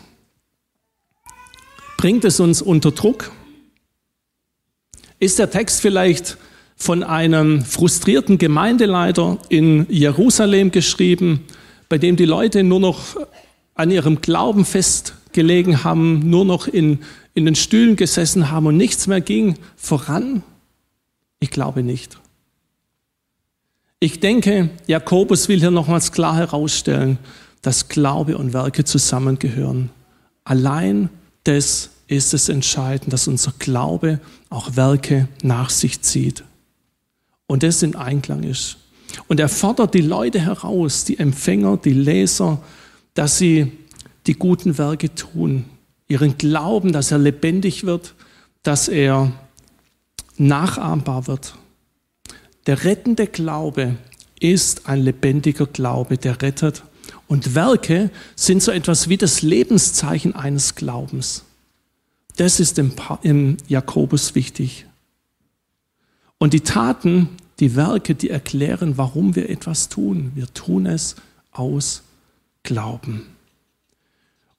Bringt 1.96 2.24
es 2.24 2.40
uns 2.40 2.60
unter 2.60 2.90
Druck? 2.90 3.30
Ist 5.20 5.38
der 5.38 5.50
Text 5.50 5.80
vielleicht 5.80 6.38
von 6.78 7.02
einem 7.02 7.64
frustrierten 7.64 8.38
Gemeindeleiter 8.38 9.38
in 9.48 9.86
Jerusalem 9.90 10.70
geschrieben, 10.70 11.40
bei 11.88 11.98
dem 11.98 12.16
die 12.16 12.24
Leute 12.24 12.62
nur 12.62 12.80
noch 12.80 13.16
an 13.74 13.90
ihrem 13.90 14.20
Glauben 14.20 14.64
festgelegen 14.64 15.84
haben, 15.84 16.30
nur 16.30 16.44
noch 16.44 16.68
in, 16.68 17.00
in 17.34 17.44
den 17.44 17.56
Stühlen 17.56 17.96
gesessen 17.96 18.50
haben 18.50 18.66
und 18.66 18.76
nichts 18.76 19.06
mehr 19.08 19.20
ging 19.20 19.56
voran? 19.76 20.42
Ich 21.40 21.50
glaube 21.50 21.82
nicht. 21.82 22.18
Ich 24.00 24.20
denke, 24.20 24.70
Jakobus 24.86 25.48
will 25.48 25.58
hier 25.58 25.72
nochmals 25.72 26.12
klar 26.12 26.36
herausstellen, 26.36 27.18
dass 27.62 27.88
Glaube 27.88 28.38
und 28.38 28.52
Werke 28.52 28.84
zusammengehören. 28.84 29.90
Allein 30.44 31.10
das 31.42 31.90
ist 32.06 32.34
es 32.34 32.48
entscheidend, 32.48 33.12
dass 33.12 33.26
unser 33.26 33.52
Glaube 33.58 34.20
auch 34.48 34.76
Werke 34.76 35.28
nach 35.42 35.70
sich 35.70 36.00
zieht. 36.02 36.44
Und 37.48 37.64
das 37.64 37.82
in 37.82 37.96
Einklang 37.96 38.44
ist. 38.44 38.76
Und 39.26 39.40
er 39.40 39.48
fordert 39.48 39.94
die 39.94 40.02
Leute 40.02 40.38
heraus, 40.38 41.04
die 41.04 41.18
Empfänger, 41.18 41.78
die 41.78 41.94
Leser, 41.94 42.62
dass 43.14 43.38
sie 43.38 43.72
die 44.28 44.34
guten 44.34 44.78
Werke 44.78 45.12
tun. 45.14 45.64
Ihren 46.06 46.38
Glauben, 46.38 46.92
dass 46.92 47.10
er 47.10 47.18
lebendig 47.18 47.84
wird, 47.84 48.14
dass 48.62 48.86
er 48.86 49.32
nachahmbar 50.36 51.26
wird. 51.26 51.54
Der 52.66 52.84
rettende 52.84 53.26
Glaube 53.26 53.96
ist 54.40 54.86
ein 54.86 55.02
lebendiger 55.02 55.66
Glaube, 55.66 56.18
der 56.18 56.40
rettet 56.42 56.84
Und 57.26 57.54
Werke 57.54 58.10
sind 58.36 58.62
so 58.62 58.70
etwas 58.70 59.08
wie 59.08 59.16
das 59.16 59.42
Lebenszeichen 59.42 60.34
eines 60.34 60.74
Glaubens. 60.74 61.44
Das 62.36 62.60
ist 62.60 62.78
im, 62.78 63.56
Jakobus 63.66 64.34
wichtig. 64.34 64.86
Und 66.38 66.52
die 66.52 66.60
Taten, 66.60 67.28
die 67.60 67.74
Werke, 67.74 68.14
die 68.14 68.30
erklären, 68.30 68.96
warum 68.96 69.34
wir 69.34 69.50
etwas 69.50 69.88
tun. 69.88 70.32
Wir 70.34 70.46
tun 70.54 70.86
es 70.86 71.16
aus 71.52 72.02
Glauben. 72.62 73.26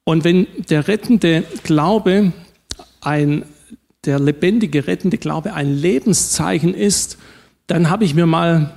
Und 0.04 0.24
wenn 0.24 0.48
der 0.70 0.88
rettende 0.88 1.44
Glaube 1.64 2.34
ein, 3.02 3.46
der 4.06 4.20
lebendige 4.20 4.88
rettende 4.88 5.18
Glaube 5.18 5.54
ein 5.54 5.74
Lebenszeichen 5.74 6.74
ist, 6.74 7.18
dann 7.68 7.90
habe 7.90 8.04
ich 8.04 8.16
mir 8.16 8.26
mal 8.26 8.76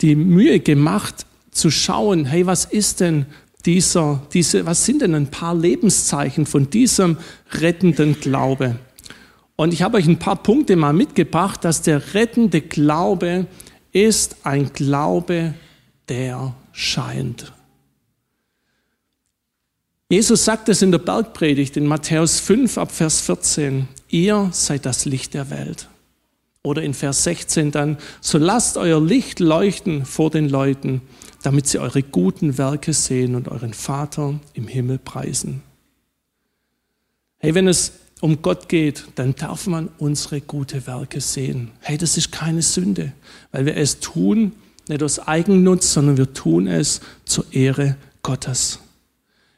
die 0.00 0.14
Mühe 0.14 0.60
gemacht 0.60 1.26
zu 1.50 1.70
schauen, 1.70 2.24
hey, 2.24 2.46
was 2.46 2.64
ist 2.64 3.00
denn 3.00 3.26
dieser, 3.66 4.22
diese, 4.32 4.64
was 4.64 4.84
sind 4.84 5.02
denn 5.02 5.14
ein 5.14 5.26
paar 5.26 5.54
Lebenszeichen 5.54 6.46
von 6.46 6.70
diesem 6.70 7.18
rettenden 7.50 8.20
Glaube? 8.20 8.76
Und 9.60 9.74
ich 9.74 9.82
habe 9.82 9.96
euch 9.96 10.06
ein 10.06 10.20
paar 10.20 10.36
Punkte 10.36 10.76
mal 10.76 10.92
mitgebracht, 10.92 11.64
dass 11.64 11.82
der 11.82 12.14
rettende 12.14 12.60
Glaube 12.60 13.48
ist 13.90 14.36
ein 14.44 14.72
Glaube, 14.72 15.52
der 16.08 16.54
scheint. 16.70 17.52
Jesus 20.08 20.44
sagt 20.44 20.68
es 20.68 20.80
in 20.80 20.92
der 20.92 21.00
Bergpredigt 21.00 21.76
in 21.76 21.86
Matthäus 21.86 22.38
5 22.38 22.78
ab 22.78 22.92
Vers 22.92 23.20
14. 23.22 23.88
Ihr 24.08 24.48
seid 24.52 24.86
das 24.86 25.06
Licht 25.06 25.34
der 25.34 25.50
Welt. 25.50 25.88
Oder 26.62 26.82
in 26.82 26.94
Vers 26.94 27.24
16 27.24 27.72
dann, 27.72 27.98
so 28.20 28.38
lasst 28.38 28.76
euer 28.76 29.04
Licht 29.04 29.40
leuchten 29.40 30.04
vor 30.04 30.30
den 30.30 30.48
Leuten, 30.48 31.02
damit 31.42 31.66
sie 31.66 31.80
eure 31.80 32.04
guten 32.04 32.58
Werke 32.58 32.92
sehen 32.92 33.34
und 33.34 33.48
euren 33.48 33.74
Vater 33.74 34.38
im 34.54 34.68
Himmel 34.68 34.98
preisen. 34.98 35.62
Hey, 37.38 37.56
wenn 37.56 37.66
es 37.66 37.92
um 38.20 38.42
Gott 38.42 38.68
geht, 38.68 39.04
dann 39.14 39.34
darf 39.34 39.66
man 39.66 39.88
unsere 39.98 40.40
gute 40.40 40.86
Werke 40.86 41.20
sehen. 41.20 41.70
Hey, 41.80 41.98
das 41.98 42.16
ist 42.16 42.32
keine 42.32 42.62
Sünde, 42.62 43.12
weil 43.52 43.66
wir 43.66 43.76
es 43.76 44.00
tun, 44.00 44.52
nicht 44.88 45.02
aus 45.02 45.18
Eigennutz, 45.18 45.92
sondern 45.92 46.16
wir 46.16 46.32
tun 46.32 46.66
es 46.66 47.00
zur 47.24 47.44
Ehre 47.52 47.96
Gottes. 48.22 48.80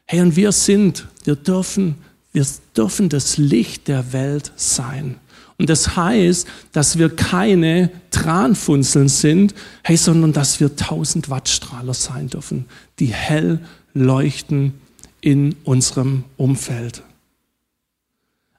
Hey, 0.05 0.21
und 0.21 0.35
wir 0.35 0.51
sind, 0.51 1.07
wir 1.23 1.35
dürfen, 1.35 1.95
wir 2.33 2.45
dürfen 2.75 3.09
das 3.09 3.37
Licht 3.37 3.87
der 3.87 4.13
Welt 4.13 4.51
sein. 4.55 5.15
Und 5.57 5.69
das 5.69 5.95
heißt, 5.95 6.47
dass 6.71 6.97
wir 6.97 7.15
keine 7.15 7.91
Tranfunzeln 8.09 9.09
sind, 9.09 9.53
hey, 9.83 9.95
sondern 9.95 10.33
dass 10.33 10.59
wir 10.59 10.69
1000 10.69 11.29
Wattstrahler 11.29 11.93
sein 11.93 12.27
dürfen, 12.27 12.65
die 12.99 13.07
hell 13.07 13.59
leuchten 13.93 14.73
in 15.21 15.55
unserem 15.63 16.23
Umfeld. 16.35 17.03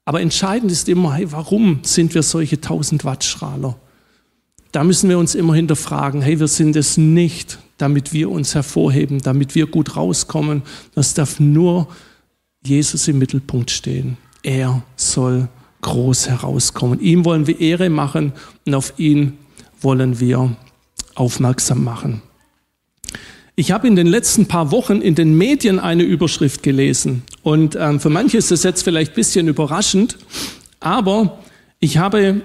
Aber 0.04 0.20
entscheidend 0.20 0.72
ist 0.72 0.88
immer, 0.88 1.14
hey, 1.14 1.30
warum 1.30 1.80
sind 1.82 2.14
wir 2.14 2.22
solche 2.22 2.56
1000 2.56 3.04
Wattstrahler? 3.04 3.76
Da 4.72 4.84
müssen 4.84 5.08
wir 5.08 5.18
uns 5.18 5.34
immer 5.34 5.54
hinterfragen, 5.54 6.22
hey, 6.22 6.40
wir 6.40 6.48
sind 6.48 6.76
es 6.76 6.96
nicht, 6.96 7.58
damit 7.78 8.12
wir 8.12 8.30
uns 8.30 8.54
hervorheben, 8.54 9.20
damit 9.20 9.54
wir 9.54 9.66
gut 9.66 9.96
rauskommen. 9.96 10.62
Das 10.94 11.14
darf 11.14 11.38
nur 11.38 11.88
Jesus 12.64 13.06
im 13.06 13.18
Mittelpunkt 13.18 13.70
stehen. 13.70 14.16
Er 14.42 14.82
soll 14.96 15.48
groß 15.82 16.28
herauskommen. 16.28 17.00
Ihm 17.00 17.24
wollen 17.24 17.46
wir 17.46 17.60
Ehre 17.60 17.90
machen 17.90 18.32
und 18.66 18.74
auf 18.74 18.94
ihn 18.98 19.36
wollen 19.80 20.20
wir 20.20 20.56
aufmerksam 21.14 21.84
machen. 21.84 22.22
Ich 23.54 23.70
habe 23.70 23.86
in 23.86 23.96
den 23.96 24.06
letzten 24.06 24.46
paar 24.46 24.70
Wochen 24.70 25.02
in 25.02 25.14
den 25.14 25.36
Medien 25.36 25.78
eine 25.78 26.04
Überschrift 26.04 26.62
gelesen 26.62 27.22
und 27.42 27.76
ähm, 27.76 28.00
für 28.00 28.10
manche 28.10 28.38
ist 28.38 28.52
es 28.52 28.62
jetzt 28.62 28.82
vielleicht 28.82 29.12
ein 29.12 29.16
bisschen 29.16 29.48
überraschend, 29.48 30.16
aber 30.80 31.38
ich 31.80 31.98
habe 31.98 32.42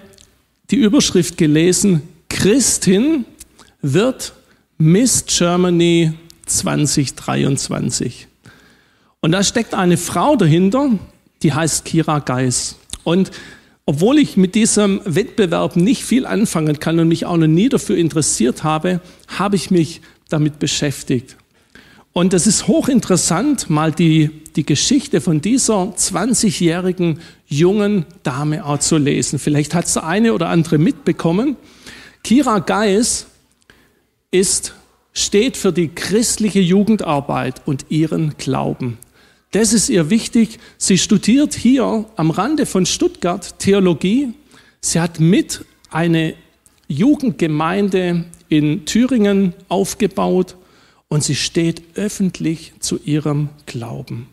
die 0.72 0.78
Überschrift 0.78 1.38
gelesen, 1.38 2.02
Christin 2.30 3.26
wird 3.82 4.34
Miss 4.78 5.26
Germany 5.26 6.14
2023. 6.46 8.28
Und 9.22 9.32
da 9.32 9.44
steckt 9.44 9.74
eine 9.74 9.98
Frau 9.98 10.36
dahinter, 10.36 10.92
die 11.44 11.54
heißt 11.54 11.86
Kira 11.86 12.20
Geis. 12.20 12.78
Und 13.04 13.32
obwohl 13.86 14.18
ich 14.18 14.36
mit 14.36 14.56
diesem 14.56 15.02
Wettbewerb 15.06 15.76
nicht 15.76 16.04
viel 16.04 16.26
anfangen 16.26 16.80
kann 16.80 17.00
und 17.00 17.08
mich 17.08 17.26
auch 17.26 17.38
noch 17.38 17.48
nie 17.48 17.70
dafür 17.70 17.98
interessiert 17.98 18.64
habe, 18.64 19.02
habe 19.28 19.56
ich 19.56 19.72
mich 19.72 20.02
damit 20.30 20.60
beschäftigt. 20.60 21.38
Und 22.12 22.34
es 22.34 22.48
ist 22.48 22.68
hochinteressant, 22.68 23.70
mal 23.70 23.92
die, 23.92 24.32
die 24.58 24.66
Geschichte 24.66 25.22
von 25.22 25.40
dieser 25.40 25.94
20-jährigen 25.96 27.20
jungen 27.48 28.06
Dame 28.24 28.66
auch 28.66 28.80
zu 28.80 28.98
lesen. 28.98 29.40
Vielleicht 29.40 29.74
hat 29.74 29.86
es 29.86 29.98
eine 29.98 30.34
oder 30.34 30.50
andere 30.50 30.80
mitbekommen. 30.80 31.56
Kira 32.24 32.60
Geis 32.60 33.28
ist, 34.32 34.74
steht 35.14 35.58
für 35.58 35.72
die 35.72 35.90
christliche 35.90 36.60
Jugendarbeit 36.60 37.62
und 37.66 37.86
ihren 37.90 38.36
Glauben. 38.38 38.98
Das 39.52 39.74
ist 39.74 39.90
ihr 39.90 40.10
wichtig. 40.10 40.60
Sie 40.78 40.98
studiert 40.98 41.54
hier 41.54 42.06
am 42.16 42.32
Rande 42.32 42.66
von 42.66 42.86
Stuttgart 42.86 43.60
Theologie. 43.60 44.34
Sie 44.82 45.00
hat 45.00 45.20
mit 45.20 45.64
eine 45.90 46.34
Jugendgemeinde 46.88 48.26
in 48.50 48.86
Thüringen 48.86 49.54
aufgebaut 49.70 50.58
und 51.10 51.24
sie 51.24 51.36
steht 51.36 51.84
öffentlich 51.96 52.74
zu 52.80 53.00
ihrem 53.04 53.50
Glauben. 53.66 54.28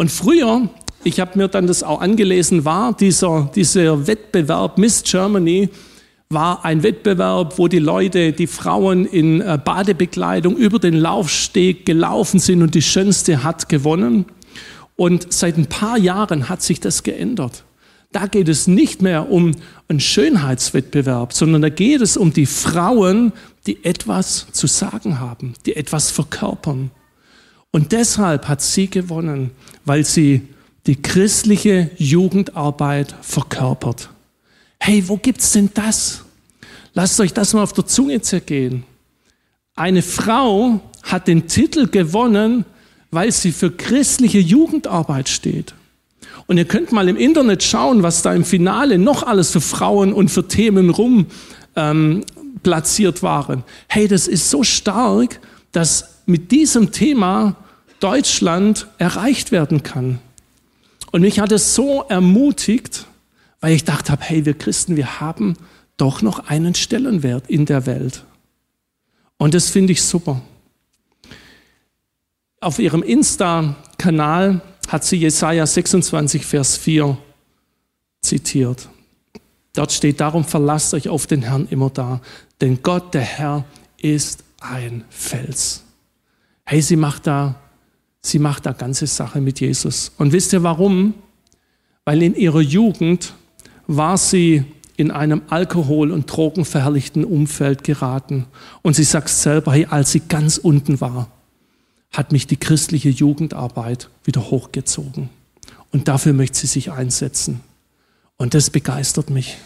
Und 0.00 0.10
früher, 0.10 0.66
ich 1.04 1.20
habe 1.20 1.36
mir 1.36 1.48
dann 1.48 1.66
das 1.66 1.82
auch 1.82 2.00
angelesen, 2.00 2.64
war 2.64 2.94
dieser, 2.94 3.50
dieser 3.54 4.06
Wettbewerb 4.06 4.78
Miss 4.78 5.02
Germany, 5.02 5.68
war 6.30 6.64
ein 6.64 6.82
Wettbewerb, 6.82 7.58
wo 7.58 7.68
die 7.68 7.80
Leute, 7.80 8.32
die 8.32 8.46
Frauen 8.46 9.04
in 9.04 9.42
äh, 9.42 9.58
Badebekleidung 9.62 10.56
über 10.56 10.78
den 10.78 10.94
Laufsteg 10.94 11.84
gelaufen 11.84 12.40
sind 12.40 12.62
und 12.62 12.74
die 12.74 12.80
Schönste 12.80 13.44
hat 13.44 13.68
gewonnen. 13.68 14.24
Und 14.96 15.30
seit 15.30 15.58
ein 15.58 15.66
paar 15.66 15.98
Jahren 15.98 16.48
hat 16.48 16.62
sich 16.62 16.80
das 16.80 17.02
geändert. 17.02 17.64
Da 18.10 18.26
geht 18.26 18.48
es 18.48 18.66
nicht 18.66 19.02
mehr 19.02 19.30
um 19.30 19.54
einen 19.88 20.00
Schönheitswettbewerb, 20.00 21.34
sondern 21.34 21.60
da 21.60 21.68
geht 21.68 22.00
es 22.00 22.16
um 22.16 22.32
die 22.32 22.46
Frauen, 22.46 23.34
die 23.66 23.84
etwas 23.84 24.46
zu 24.50 24.66
sagen 24.66 25.20
haben, 25.20 25.52
die 25.66 25.76
etwas 25.76 26.10
verkörpern. 26.10 26.90
Und 27.72 27.92
deshalb 27.92 28.48
hat 28.48 28.62
sie 28.62 28.88
gewonnen, 28.88 29.52
weil 29.84 30.04
sie 30.04 30.48
die 30.86 31.00
christliche 31.00 31.90
Jugendarbeit 31.96 33.14
verkörpert. 33.20 34.10
Hey, 34.78 35.08
wo 35.08 35.16
gibt's 35.16 35.52
denn 35.52 35.70
das? 35.74 36.24
Lasst 36.94 37.20
euch 37.20 37.32
das 37.32 37.52
mal 37.52 37.62
auf 37.62 37.72
der 37.72 37.86
Zunge 37.86 38.20
zergehen. 38.22 38.84
Eine 39.76 40.02
Frau 40.02 40.80
hat 41.02 41.28
den 41.28 41.46
Titel 41.46 41.86
gewonnen, 41.86 42.64
weil 43.10 43.30
sie 43.30 43.52
für 43.52 43.70
christliche 43.70 44.38
Jugendarbeit 44.38 45.28
steht. 45.28 45.74
Und 46.46 46.58
ihr 46.58 46.64
könnt 46.64 46.90
mal 46.92 47.08
im 47.08 47.16
Internet 47.16 47.62
schauen, 47.62 48.02
was 48.02 48.22
da 48.22 48.34
im 48.34 48.44
Finale 48.44 48.98
noch 48.98 49.22
alles 49.22 49.50
für 49.50 49.60
Frauen 49.60 50.12
und 50.12 50.30
für 50.30 50.48
Themen 50.48 50.90
rum 50.90 51.26
ähm, 51.76 52.24
platziert 52.62 53.22
waren. 53.22 53.62
Hey, 53.86 54.08
das 54.08 54.26
ist 54.26 54.50
so 54.50 54.64
stark, 54.64 55.40
dass 55.72 56.22
mit 56.26 56.50
diesem 56.50 56.92
Thema 56.92 57.56
Deutschland 58.00 58.86
erreicht 58.98 59.52
werden 59.52 59.82
kann. 59.82 60.18
Und 61.12 61.22
mich 61.22 61.40
hat 61.40 61.52
es 61.52 61.74
so 61.74 62.02
ermutigt, 62.08 63.06
weil 63.60 63.74
ich 63.74 63.84
dachte 63.84 64.12
habe, 64.12 64.22
hey, 64.22 64.46
wir 64.46 64.54
Christen, 64.54 64.96
wir 64.96 65.20
haben 65.20 65.56
doch 65.96 66.22
noch 66.22 66.48
einen 66.48 66.74
Stellenwert 66.74 67.48
in 67.48 67.66
der 67.66 67.86
Welt. 67.86 68.24
Und 69.36 69.54
das 69.54 69.68
finde 69.68 69.92
ich 69.92 70.02
super. 70.02 70.40
Auf 72.60 72.78
ihrem 72.78 73.02
Insta-Kanal 73.02 74.60
hat 74.88 75.04
sie 75.04 75.16
Jesaja 75.16 75.66
26, 75.66 76.44
Vers 76.44 76.76
4 76.76 77.16
zitiert. 78.22 78.88
Dort 79.72 79.92
steht, 79.92 80.20
darum 80.20 80.44
verlasst 80.44 80.94
euch 80.94 81.08
auf 81.08 81.26
den 81.26 81.42
Herrn 81.42 81.68
immer 81.70 81.90
da, 81.90 82.20
denn 82.60 82.82
Gott, 82.82 83.14
der 83.14 83.22
Herr, 83.22 83.64
ist 83.98 84.44
ein 84.60 85.04
Fels. 85.10 85.82
Hey, 86.64 86.82
sie 86.82 86.96
macht 86.96 87.26
da, 87.26 87.56
sie 88.22 88.38
macht 88.38 88.66
da 88.66 88.72
ganze 88.72 89.06
Sache 89.06 89.40
mit 89.40 89.60
Jesus. 89.60 90.12
Und 90.18 90.32
wisst 90.32 90.52
ihr 90.52 90.62
warum? 90.62 91.14
Weil 92.04 92.22
in 92.22 92.34
ihrer 92.34 92.60
Jugend 92.60 93.34
war 93.86 94.16
sie 94.16 94.64
in 94.96 95.10
einem 95.10 95.42
alkohol- 95.48 96.12
und 96.12 96.26
drogenverherrlichten 96.26 97.24
Umfeld 97.24 97.84
geraten. 97.84 98.46
Und 98.82 98.94
sie 98.94 99.04
sagt 99.04 99.30
selber, 99.30 99.72
hey, 99.72 99.86
als 99.86 100.12
sie 100.12 100.20
ganz 100.20 100.58
unten 100.58 101.00
war, 101.00 101.28
hat 102.12 102.32
mich 102.32 102.46
die 102.46 102.56
christliche 102.56 103.08
Jugendarbeit 103.08 104.10
wieder 104.24 104.50
hochgezogen. 104.50 105.30
Und 105.90 106.08
dafür 106.08 106.32
möchte 106.32 106.58
sie 106.58 106.66
sich 106.66 106.92
einsetzen. 106.92 107.60
Und 108.36 108.54
das 108.54 108.70
begeistert 108.70 109.30
mich. 109.30 109.56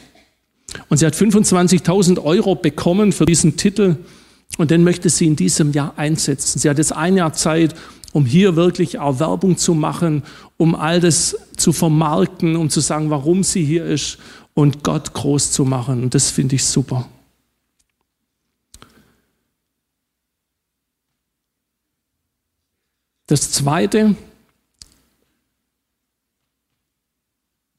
Und 0.88 0.98
sie 0.98 1.06
hat 1.06 1.14
25.000 1.14 2.22
Euro 2.22 2.54
bekommen 2.54 3.12
für 3.12 3.26
diesen 3.26 3.56
Titel 3.56 3.96
Und 4.56 4.70
den 4.70 4.84
möchte 4.84 5.10
sie 5.10 5.26
in 5.26 5.36
diesem 5.36 5.72
Jahr 5.72 5.98
einsetzen. 5.98 6.58
Sie 6.58 6.70
hat 6.70 6.78
jetzt 6.78 6.92
ein 6.92 7.16
Jahr 7.16 7.32
Zeit, 7.32 7.74
um 8.12 8.24
hier 8.24 8.54
wirklich 8.54 9.00
auch 9.00 9.18
Werbung 9.18 9.56
zu 9.56 9.74
machen, 9.74 10.22
um 10.56 10.76
all 10.76 11.00
das 11.00 11.36
zu 11.56 11.72
vermarkten, 11.72 12.54
um 12.54 12.70
zu 12.70 12.80
sagen, 12.80 13.10
warum 13.10 13.42
sie 13.42 13.64
hier 13.64 13.84
ist 13.84 14.18
und 14.54 14.84
Gott 14.84 15.12
groß 15.12 15.50
zu 15.50 15.64
machen. 15.64 16.04
Und 16.04 16.14
das 16.14 16.30
finde 16.30 16.54
ich 16.54 16.64
super. 16.64 17.08
Das 23.26 23.50
Zweite, 23.50 24.14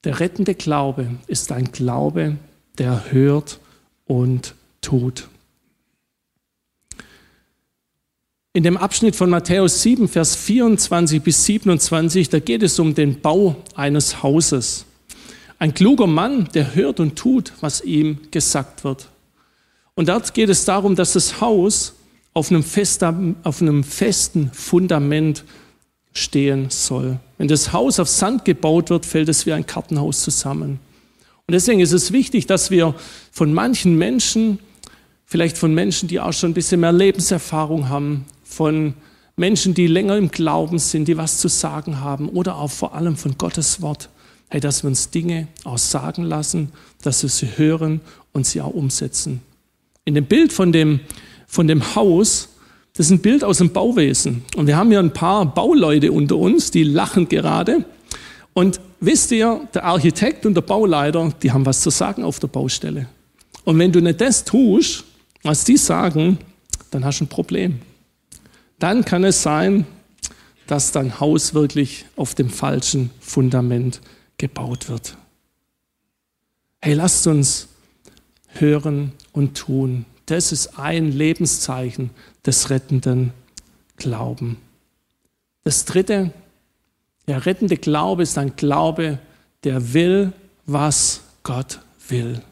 der 0.04 0.20
rettende 0.20 0.54
Glaube 0.54 1.14
ist 1.28 1.52
ein 1.52 1.72
Glaube, 1.72 2.36
der 2.78 3.12
hört 3.12 3.60
und 4.06 4.54
tut. 4.82 5.28
In 8.56 8.62
dem 8.62 8.78
Abschnitt 8.78 9.16
von 9.16 9.28
Matthäus 9.28 9.82
7, 9.82 10.08
Vers 10.08 10.34
24 10.34 11.22
bis 11.22 11.44
27, 11.44 12.30
da 12.30 12.38
geht 12.38 12.62
es 12.62 12.78
um 12.78 12.94
den 12.94 13.20
Bau 13.20 13.56
eines 13.74 14.22
Hauses. 14.22 14.86
Ein 15.58 15.74
kluger 15.74 16.06
Mann, 16.06 16.48
der 16.54 16.74
hört 16.74 16.98
und 16.98 17.16
tut, 17.16 17.52
was 17.60 17.82
ihm 17.82 18.18
gesagt 18.30 18.82
wird. 18.82 19.08
Und 19.94 20.08
dort 20.08 20.32
geht 20.32 20.48
es 20.48 20.64
darum, 20.64 20.96
dass 20.96 21.12
das 21.12 21.38
Haus 21.42 21.96
auf 22.32 22.50
einem, 22.50 22.62
festen, 22.62 23.36
auf 23.42 23.60
einem 23.60 23.84
festen 23.84 24.50
Fundament 24.54 25.44
stehen 26.14 26.70
soll. 26.70 27.18
Wenn 27.36 27.48
das 27.48 27.74
Haus 27.74 28.00
auf 28.00 28.08
Sand 28.08 28.46
gebaut 28.46 28.88
wird, 28.88 29.04
fällt 29.04 29.28
es 29.28 29.44
wie 29.44 29.52
ein 29.52 29.66
Kartenhaus 29.66 30.22
zusammen. 30.22 30.80
Und 31.46 31.52
deswegen 31.52 31.80
ist 31.80 31.92
es 31.92 32.10
wichtig, 32.10 32.46
dass 32.46 32.70
wir 32.70 32.94
von 33.32 33.52
manchen 33.52 33.98
Menschen, 33.98 34.60
vielleicht 35.26 35.58
von 35.58 35.74
Menschen, 35.74 36.08
die 36.08 36.20
auch 36.20 36.32
schon 36.32 36.52
ein 36.52 36.54
bisschen 36.54 36.80
mehr 36.80 36.92
Lebenserfahrung 36.92 37.90
haben, 37.90 38.24
von 38.46 38.94
Menschen, 39.36 39.74
die 39.74 39.86
länger 39.86 40.16
im 40.16 40.30
Glauben 40.30 40.78
sind, 40.78 41.08
die 41.08 41.16
was 41.18 41.38
zu 41.38 41.48
sagen 41.48 42.00
haben 42.00 42.28
oder 42.28 42.56
auch 42.56 42.70
vor 42.70 42.94
allem 42.94 43.16
von 43.16 43.36
Gottes 43.36 43.82
Wort. 43.82 44.08
Hey, 44.48 44.60
dass 44.60 44.82
wir 44.82 44.88
uns 44.88 45.10
Dinge 45.10 45.48
auch 45.64 45.78
sagen 45.78 46.22
lassen, 46.22 46.72
dass 47.02 47.22
wir 47.22 47.28
sie 47.28 47.48
hören 47.56 48.00
und 48.32 48.46
sie 48.46 48.60
auch 48.60 48.72
umsetzen. 48.72 49.42
In 50.04 50.14
dem 50.14 50.24
Bild 50.24 50.52
von 50.52 50.72
dem, 50.72 51.00
von 51.48 51.66
dem 51.66 51.96
Haus, 51.96 52.48
das 52.94 53.06
ist 53.06 53.12
ein 53.12 53.18
Bild 53.18 53.42
aus 53.42 53.58
dem 53.58 53.70
Bauwesen. 53.70 54.44
Und 54.56 54.68
wir 54.68 54.76
haben 54.76 54.88
hier 54.88 55.00
ein 55.00 55.12
paar 55.12 55.44
Bauleute 55.44 56.12
unter 56.12 56.36
uns, 56.36 56.70
die 56.70 56.84
lachen 56.84 57.28
gerade. 57.28 57.84
Und 58.54 58.80
wisst 59.00 59.32
ihr, 59.32 59.68
der 59.74 59.84
Architekt 59.84 60.46
und 60.46 60.54
der 60.54 60.62
Bauleiter, 60.62 61.34
die 61.42 61.50
haben 61.50 61.66
was 61.66 61.82
zu 61.82 61.90
sagen 61.90 62.22
auf 62.22 62.38
der 62.38 62.48
Baustelle. 62.48 63.06
Und 63.64 63.78
wenn 63.78 63.90
du 63.90 64.00
nicht 64.00 64.20
das 64.20 64.44
tust, 64.44 65.04
was 65.42 65.64
die 65.64 65.76
sagen, 65.76 66.38
dann 66.90 67.04
hast 67.04 67.20
du 67.20 67.24
ein 67.24 67.28
Problem 67.28 67.80
dann 68.78 69.04
kann 69.04 69.24
es 69.24 69.42
sein, 69.42 69.86
dass 70.66 70.92
dein 70.92 71.20
Haus 71.20 71.54
wirklich 71.54 72.06
auf 72.16 72.34
dem 72.34 72.50
falschen 72.50 73.10
Fundament 73.20 74.00
gebaut 74.38 74.88
wird. 74.88 75.16
Hey, 76.80 76.94
lasst 76.94 77.26
uns 77.26 77.68
hören 78.48 79.12
und 79.32 79.56
tun. 79.56 80.04
Das 80.26 80.52
ist 80.52 80.78
ein 80.78 81.12
Lebenszeichen 81.12 82.10
des 82.44 82.70
rettenden 82.70 83.32
Glauben. 83.96 84.58
Das 85.64 85.84
dritte, 85.84 86.32
der 87.26 87.46
rettende 87.46 87.76
Glaube 87.76 88.22
ist 88.22 88.38
ein 88.38 88.56
Glaube, 88.56 89.18
der 89.64 89.94
will, 89.94 90.32
was 90.64 91.22
Gott 91.42 91.80
will. 92.08 92.42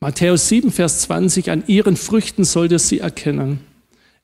Matthäus 0.00 0.48
7, 0.48 0.72
Vers 0.72 1.02
20, 1.02 1.50
an 1.50 1.64
ihren 1.66 1.96
Früchten 1.96 2.44
sollt 2.44 2.72
ihr 2.72 2.78
sie 2.78 2.98
erkennen. 2.98 3.60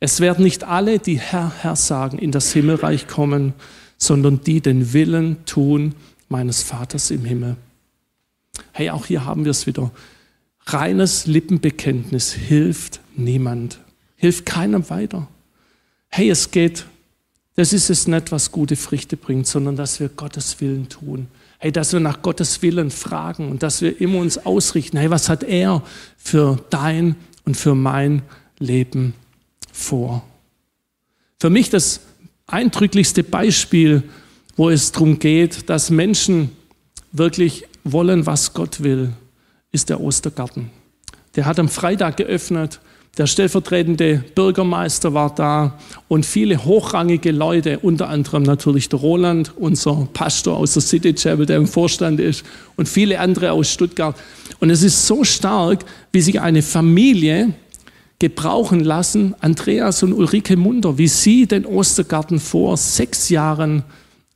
Es 0.01 0.21
werden 0.21 0.45
nicht 0.45 0.65
alle, 0.65 0.99
die 0.99 1.19
Herr, 1.19 1.53
Herr 1.61 1.77
sagen, 1.77 2.19
in 2.19 2.31
das 2.31 2.53
Himmelreich 2.53 3.09
kommen, 3.09 3.55
sondern 3.97 4.41
die 4.43 4.61
den 4.61 4.93
Willen 4.93 5.45
tun 5.45 5.95
meines 6.29 6.63
Vaters 6.63 7.11
im 7.11 7.25
Himmel. 7.25 7.57
Hey, 8.73 8.91
auch 8.91 9.07
hier 9.07 9.25
haben 9.25 9.45
wir 9.45 9.51
es 9.51 9.67
wieder. 9.67 9.91
Reines 10.67 11.27
Lippenbekenntnis 11.27 12.33
hilft 12.33 13.01
niemand, 13.17 13.81
hilft 14.17 14.47
keinem 14.47 14.89
weiter. 14.91 15.27
Hey, 16.09 16.31
es 16.31 16.51
geht, 16.51 16.87
das 17.57 17.73
ist 17.73 17.91
es 17.91 18.07
nicht, 18.07 18.31
was 18.31 18.53
gute 18.53 18.77
Früchte 18.77 19.17
bringt, 19.17 19.47
sondern 19.49 19.75
dass 19.75 19.99
wir 19.99 20.11
Gottes 20.11 20.61
Willen 20.61 20.89
tun. 20.89 21.27
Hey, 21.59 21.73
dass 21.73 21.93
wir 21.93 21.99
nach 21.99 22.23
Gottes 22.23 22.63
Willen 22.63 22.93
fragen 22.93 23.51
und 23.51 23.65
dass 23.65 23.83
wir 23.83 24.01
immer 24.01 24.19
uns 24.19 24.39
ausrichten. 24.39 24.97
Hey, 24.97 25.11
was 25.11 25.29
hat 25.29 25.43
er 25.43 25.83
für 26.17 26.65
dein 26.71 27.17
und 27.45 27.57
für 27.57 27.75
mein 27.75 28.23
Leben 28.61 29.15
vor. 29.79 30.23
Für 31.38 31.51
mich 31.51 31.71
das 31.71 32.01
eindrücklichste 32.47 33.23
Beispiel, 33.23 34.03
wo 34.57 34.71
es 34.71 34.91
darum 34.91 35.19
geht, 35.19 35.71
dass 35.71 35.91
Menschen 35.91 36.51
wirklich 37.12 37.64
wollen, 37.85 38.27
was 38.27 38.55
Gott 38.55 38.83
will, 38.83 39.12
ist 39.71 39.88
der 39.88 40.01
Ostergarten. 40.01 40.71
Der 41.37 41.47
hat 41.47 41.59
am 41.59 41.69
Freitag 41.69 42.17
geöffnet. 42.17 42.81
Der 43.17 43.27
stellvertretende 43.27 44.25
Bürgermeister 44.35 45.12
war 45.12 45.35
da 45.35 45.79
und 46.07 46.25
viele 46.25 46.64
hochrangige 46.64 47.33
Leute, 47.33 47.81
unter 47.81 48.09
anderem 48.09 48.45
natürlich 48.45 48.88
der 48.88 49.01
Roland, 49.01 49.53
unser 49.57 50.09
Pastor 50.12 50.57
aus 50.57 50.75
der 50.75 50.83
City 50.83 51.14
Chapel, 51.14 51.47
der 51.47 51.57
im 51.57 51.67
Vorstand 51.67 52.21
ist, 52.21 52.45
und 52.77 52.88
viele 52.88 53.19
andere 53.19 53.53
aus 53.53 53.73
Stuttgart. 53.73 54.17
Und 54.61 54.71
es 54.71 54.83
ist 54.83 55.07
so 55.07 55.25
stark, 55.25 55.85
wie 56.12 56.21
sich 56.21 56.41
eine 56.41 56.62
Familie 56.62 57.55
gebrauchen 58.19 58.81
lassen, 58.81 59.35
Andreas 59.41 60.03
und 60.03 60.13
Ulrike 60.13 60.57
Munder, 60.57 60.99
wie 60.99 61.09
sie 61.09 61.47
den 61.47 61.65
Ostergarten 61.65 62.41
vor 62.41 62.77
sechs 62.77 63.29
Jahren 63.29 63.85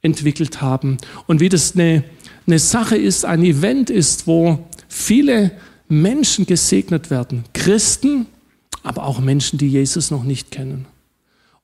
entwickelt 0.02 0.60
haben 0.60 0.98
und 1.26 1.40
wie 1.40 1.48
das 1.48 1.74
eine, 1.74 2.04
eine 2.46 2.58
Sache 2.58 2.96
ist, 2.96 3.24
ein 3.24 3.44
Event 3.44 3.90
ist, 3.90 4.26
wo 4.26 4.66
viele 4.88 5.52
Menschen 5.88 6.46
gesegnet 6.46 7.10
werden, 7.10 7.44
Christen, 7.52 8.26
aber 8.82 9.04
auch 9.04 9.20
Menschen, 9.20 9.58
die 9.58 9.68
Jesus 9.68 10.10
noch 10.10 10.24
nicht 10.24 10.50
kennen. 10.50 10.86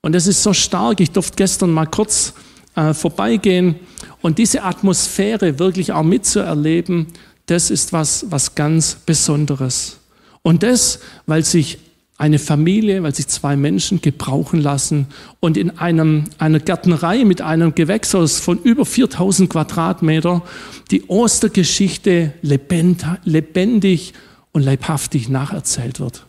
Und 0.00 0.12
das 0.14 0.26
ist 0.26 0.42
so 0.42 0.52
stark. 0.52 1.00
Ich 1.00 1.10
durfte 1.10 1.36
gestern 1.36 1.72
mal 1.72 1.86
kurz 1.86 2.32
äh, 2.76 2.94
vorbeigehen 2.94 3.76
und 4.22 4.38
diese 4.38 4.62
Atmosphäre 4.62 5.58
wirklich 5.58 5.92
auch 5.92 6.02
mitzuerleben, 6.02 7.06
das 7.46 7.70
ist 7.70 7.92
was, 7.92 8.26
was 8.30 8.54
ganz 8.54 8.94
Besonderes. 8.94 9.98
Und 10.42 10.62
das, 10.62 11.00
weil 11.26 11.44
sich 11.44 11.78
eine 12.18 12.40
Familie, 12.40 13.04
weil 13.04 13.14
sich 13.14 13.28
zwei 13.28 13.56
Menschen 13.56 14.02
gebrauchen 14.02 14.60
lassen 14.60 15.06
und 15.38 15.56
in 15.56 15.78
einem, 15.78 16.24
einer 16.38 16.58
Gärtnerei 16.58 17.24
mit 17.24 17.40
einem 17.40 17.76
Gewächshaus 17.76 18.40
von 18.40 18.58
über 18.58 18.84
4000 18.84 19.48
Quadratmeter 19.48 20.42
die 20.90 21.04
Ostergeschichte 21.06 22.34
lebendig 22.42 24.14
und 24.50 24.62
leibhaftig 24.62 25.28
nacherzählt 25.28 26.00
wird. 26.00 26.26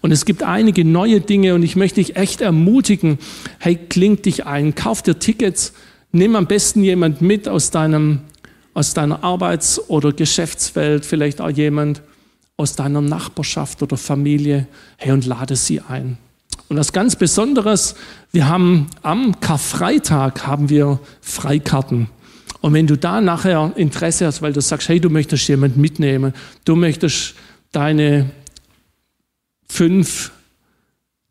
Und 0.00 0.10
es 0.10 0.24
gibt 0.24 0.42
einige 0.42 0.84
neue 0.84 1.20
Dinge 1.20 1.54
und 1.54 1.62
ich 1.62 1.76
möchte 1.76 2.00
dich 2.00 2.16
echt 2.16 2.40
ermutigen, 2.40 3.18
hey, 3.60 3.76
kling 3.76 4.20
dich 4.20 4.44
ein, 4.44 4.74
kauf 4.74 5.02
dir 5.02 5.20
Tickets, 5.20 5.72
nimm 6.10 6.34
am 6.34 6.46
besten 6.46 6.82
jemand 6.82 7.20
mit 7.20 7.48
aus 7.48 7.70
deinem, 7.70 8.22
aus 8.74 8.92
deiner 8.92 9.22
Arbeits- 9.22 9.88
oder 9.88 10.12
Geschäftswelt, 10.12 11.04
vielleicht 11.04 11.40
auch 11.40 11.50
jemand, 11.50 12.02
aus 12.58 12.74
deiner 12.74 13.00
Nachbarschaft 13.00 13.82
oder 13.82 13.96
Familie, 13.96 14.66
hey, 14.96 15.12
und 15.12 15.24
lade 15.24 15.56
sie 15.56 15.80
ein. 15.80 16.18
Und 16.68 16.76
was 16.76 16.92
ganz 16.92 17.16
Besonderes, 17.16 17.94
wir 18.32 18.48
haben 18.48 18.88
am 19.02 19.40
Karfreitag 19.40 20.46
haben 20.46 20.68
wir 20.68 20.98
Freikarten. 21.20 22.10
Und 22.60 22.74
wenn 22.74 22.88
du 22.88 22.98
da 22.98 23.20
nachher 23.20 23.72
Interesse 23.76 24.26
hast, 24.26 24.42
weil 24.42 24.52
du 24.52 24.60
sagst, 24.60 24.88
hey, 24.88 24.98
du 25.00 25.08
möchtest 25.08 25.48
jemanden 25.48 25.80
mitnehmen, 25.80 26.34
du 26.64 26.74
möchtest 26.74 27.36
deine 27.70 28.28
fünf 29.68 30.32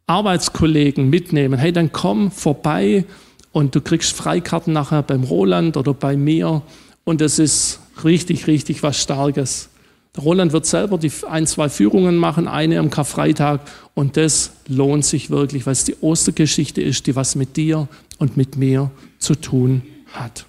Arbeitskollegen 0.07 1.09
mitnehmen, 1.09 1.59
hey, 1.59 1.73
dann 1.73 1.91
komm 1.91 2.31
vorbei 2.31 3.03
und 3.51 3.75
du 3.75 3.81
kriegst 3.81 4.13
Freikarten 4.13 4.71
nachher 4.71 5.03
beim 5.03 5.25
Roland 5.25 5.75
oder 5.75 5.93
bei 5.93 6.15
mir. 6.15 6.61
Und 7.03 7.19
das 7.19 7.37
ist 7.37 7.81
richtig, 8.05 8.47
richtig 8.47 8.81
was 8.81 9.01
Starkes. 9.01 9.69
Roland 10.17 10.53
wird 10.53 10.65
selber 10.65 10.97
die 10.97 11.11
ein, 11.29 11.47
zwei 11.47 11.69
Führungen 11.69 12.17
machen, 12.17 12.47
eine 12.47 12.79
am 12.79 12.89
Karfreitag. 12.89 13.61
Und 13.93 14.17
das 14.17 14.51
lohnt 14.67 15.05
sich 15.05 15.29
wirklich, 15.29 15.65
weil 15.65 15.73
es 15.73 15.83
die 15.83 15.95
Ostergeschichte 16.01 16.81
ist, 16.81 17.07
die 17.07 17.15
was 17.15 17.35
mit 17.35 17.57
dir 17.57 17.87
und 18.17 18.37
mit 18.37 18.57
mir 18.57 18.91
zu 19.19 19.35
tun 19.35 19.81
hat. 20.13 20.45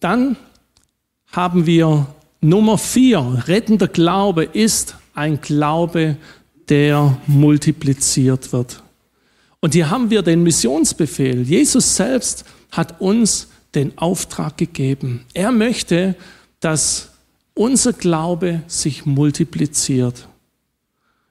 Dann 0.00 0.36
haben 1.32 1.66
wir 1.66 2.06
Nummer 2.40 2.78
vier. 2.78 3.44
Rettender 3.46 3.88
Glaube 3.88 4.44
ist 4.44 4.96
ein 5.14 5.40
Glaube, 5.40 6.16
der 6.68 7.18
multipliziert 7.26 8.52
wird. 8.52 8.82
Und 9.60 9.74
hier 9.74 9.90
haben 9.90 10.08
wir 10.08 10.22
den 10.22 10.42
Missionsbefehl. 10.42 11.42
Jesus 11.42 11.96
selbst 11.96 12.44
hat 12.70 13.00
uns 13.00 13.48
den 13.74 13.96
Auftrag 13.98 14.56
gegeben. 14.56 15.26
Er 15.34 15.52
möchte, 15.52 16.14
dass 16.60 17.09
unser 17.60 17.92
Glaube 17.92 18.62
sich 18.68 19.04
multipliziert. 19.04 20.28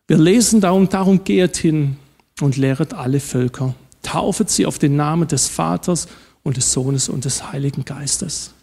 Wir 0.07 0.19
lesen 0.19 0.61
darum, 0.61 0.87
darum 0.87 1.23
geht 1.23 1.57
hin 1.57 1.95
und 2.39 2.55
lehret 2.55 2.93
alle 2.93 3.19
Völker. 3.19 3.73
Taufet 4.03 4.51
sie 4.51 4.67
auf 4.67 4.77
den 4.77 4.95
Namen 4.95 5.27
des 5.27 5.47
Vaters 5.47 6.07
und 6.43 6.55
des 6.55 6.71
Sohnes 6.71 7.09
und 7.09 7.25
des 7.25 7.51
Heiligen 7.51 7.83
Geistes. 7.83 8.53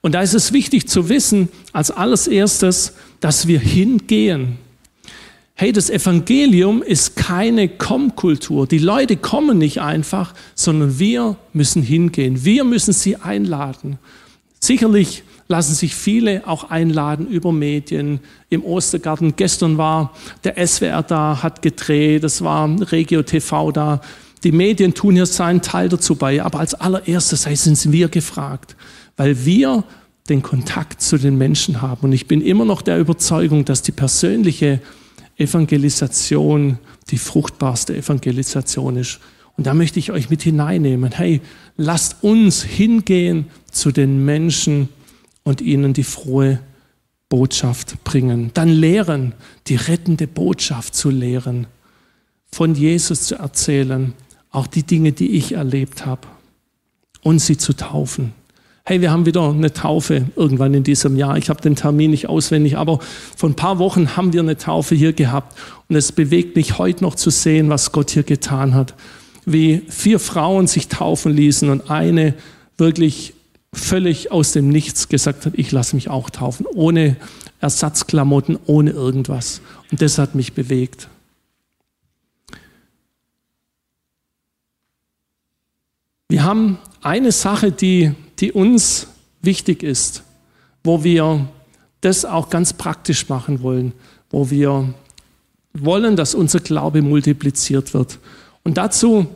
Und 0.00 0.16
da 0.16 0.22
ist 0.22 0.34
es 0.34 0.52
wichtig 0.52 0.88
zu 0.88 1.08
wissen, 1.08 1.48
als 1.72 1.92
allererstes, 1.92 2.94
dass 3.20 3.46
wir 3.46 3.60
hingehen. 3.60 4.58
Hey, 5.54 5.70
das 5.70 5.88
Evangelium 5.88 6.82
ist 6.82 7.14
keine 7.14 7.68
Kommkultur. 7.68 8.66
Die 8.66 8.78
Leute 8.78 9.16
kommen 9.16 9.56
nicht 9.56 9.80
einfach, 9.80 10.34
sondern 10.56 10.98
wir 10.98 11.36
müssen 11.52 11.84
hingehen. 11.84 12.44
Wir 12.44 12.64
müssen 12.64 12.92
sie 12.92 13.14
einladen. 13.18 14.00
Sicherlich 14.64 15.24
lassen 15.48 15.74
sich 15.74 15.92
viele 15.92 16.46
auch 16.46 16.70
einladen 16.70 17.26
über 17.26 17.50
Medien. 17.50 18.20
Im 18.48 18.64
Ostergarten 18.64 19.34
gestern 19.34 19.76
war 19.76 20.14
der 20.44 20.64
SWR 20.64 21.02
da, 21.02 21.42
hat 21.42 21.62
gedreht, 21.62 22.22
es 22.22 22.42
war 22.42 22.70
Regio 22.92 23.24
TV 23.24 23.72
da. 23.72 24.00
Die 24.44 24.52
Medien 24.52 24.94
tun 24.94 25.16
hier 25.16 25.26
seinen 25.26 25.62
Teil 25.62 25.88
dazu 25.88 26.14
bei, 26.14 26.40
aber 26.40 26.60
als 26.60 26.74
allererstes 26.74 27.42
sind 27.42 27.90
wir 27.90 28.08
gefragt, 28.08 28.76
weil 29.16 29.44
wir 29.44 29.82
den 30.28 30.42
Kontakt 30.42 31.02
zu 31.02 31.18
den 31.18 31.36
Menschen 31.36 31.82
haben. 31.82 32.02
Und 32.02 32.12
ich 32.12 32.28
bin 32.28 32.40
immer 32.40 32.64
noch 32.64 32.82
der 32.82 33.00
Überzeugung, 33.00 33.64
dass 33.64 33.82
die 33.82 33.90
persönliche 33.90 34.80
Evangelisation 35.38 36.78
die 37.10 37.18
fruchtbarste 37.18 37.96
Evangelisation 37.96 38.96
ist. 38.96 39.18
Und 39.56 39.66
da 39.66 39.74
möchte 39.74 39.98
ich 39.98 40.12
euch 40.12 40.30
mit 40.30 40.42
hineinnehmen. 40.42 41.12
Hey, 41.12 41.40
lasst 41.76 42.22
uns 42.22 42.62
hingehen 42.62 43.46
zu 43.70 43.92
den 43.92 44.24
Menschen 44.24 44.88
und 45.42 45.60
ihnen 45.60 45.92
die 45.92 46.04
frohe 46.04 46.60
Botschaft 47.28 48.02
bringen. 48.04 48.50
Dann 48.54 48.68
lehren, 48.68 49.34
die 49.66 49.76
rettende 49.76 50.26
Botschaft 50.26 50.94
zu 50.94 51.10
lehren, 51.10 51.66
von 52.50 52.74
Jesus 52.74 53.22
zu 53.22 53.36
erzählen, 53.36 54.12
auch 54.50 54.66
die 54.66 54.82
Dinge, 54.82 55.12
die 55.12 55.30
ich 55.30 55.52
erlebt 55.52 56.04
habe, 56.04 56.28
und 57.22 57.38
sie 57.38 57.56
zu 57.56 57.72
taufen. 57.72 58.34
Hey, 58.84 59.00
wir 59.00 59.12
haben 59.12 59.26
wieder 59.26 59.48
eine 59.48 59.72
Taufe 59.72 60.26
irgendwann 60.34 60.74
in 60.74 60.82
diesem 60.82 61.16
Jahr. 61.16 61.38
Ich 61.38 61.48
habe 61.48 61.60
den 61.60 61.76
Termin 61.76 62.10
nicht 62.10 62.28
auswendig, 62.28 62.76
aber 62.76 62.98
vor 63.36 63.48
ein 63.48 63.54
paar 63.54 63.78
Wochen 63.78 64.16
haben 64.16 64.32
wir 64.32 64.40
eine 64.40 64.56
Taufe 64.56 64.96
hier 64.96 65.12
gehabt. 65.12 65.56
Und 65.88 65.94
es 65.94 66.10
bewegt 66.10 66.56
mich 66.56 66.78
heute 66.78 67.04
noch 67.04 67.14
zu 67.14 67.30
sehen, 67.30 67.70
was 67.70 67.92
Gott 67.92 68.10
hier 68.10 68.24
getan 68.24 68.74
hat. 68.74 68.94
Wie 69.44 69.82
vier 69.88 70.18
Frauen 70.18 70.66
sich 70.66 70.88
taufen 70.88 71.32
ließen 71.34 71.68
und 71.68 71.90
eine 71.90 72.34
wirklich 72.76 73.34
völlig 73.72 74.30
aus 74.30 74.52
dem 74.52 74.68
Nichts 74.68 75.08
gesagt 75.08 75.46
hat, 75.46 75.54
ich 75.56 75.72
lasse 75.72 75.96
mich 75.96 76.08
auch 76.08 76.30
taufen, 76.30 76.66
ohne 76.66 77.16
Ersatzklamotten, 77.60 78.58
ohne 78.66 78.90
irgendwas. 78.90 79.60
Und 79.90 80.02
das 80.02 80.18
hat 80.18 80.34
mich 80.34 80.52
bewegt. 80.52 81.08
Wir 86.28 86.44
haben 86.44 86.78
eine 87.02 87.30
Sache, 87.30 87.72
die, 87.72 88.12
die 88.38 88.52
uns 88.52 89.06
wichtig 89.42 89.82
ist, 89.82 90.22
wo 90.82 91.04
wir 91.04 91.48
das 92.00 92.24
auch 92.24 92.50
ganz 92.50 92.72
praktisch 92.72 93.28
machen 93.28 93.62
wollen, 93.62 93.92
wo 94.30 94.50
wir 94.50 94.94
wollen, 95.74 96.16
dass 96.16 96.34
unser 96.34 96.60
Glaube 96.60 97.02
multipliziert 97.02 97.94
wird. 97.94 98.18
Und 98.64 98.76
dazu 98.78 99.26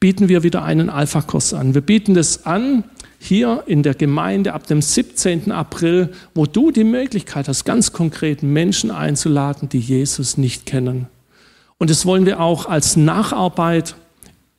bieten 0.00 0.28
wir 0.28 0.42
wieder 0.42 0.62
einen 0.62 0.90
Alpha-Kurs 0.90 1.54
an. 1.54 1.74
Wir 1.74 1.80
bieten 1.80 2.14
das 2.14 2.44
an 2.44 2.84
hier 3.18 3.62
in 3.66 3.82
der 3.82 3.94
Gemeinde 3.94 4.52
ab 4.52 4.66
dem 4.66 4.82
17. 4.82 5.50
April, 5.50 6.10
wo 6.34 6.44
du 6.44 6.70
die 6.70 6.84
Möglichkeit 6.84 7.48
hast, 7.48 7.64
ganz 7.64 7.92
konkret 7.92 8.42
Menschen 8.42 8.90
einzuladen, 8.90 9.68
die 9.70 9.78
Jesus 9.78 10.36
nicht 10.36 10.66
kennen. 10.66 11.06
Und 11.78 11.88
das 11.88 12.04
wollen 12.04 12.26
wir 12.26 12.40
auch 12.40 12.66
als 12.66 12.96
Nacharbeit 12.96 13.94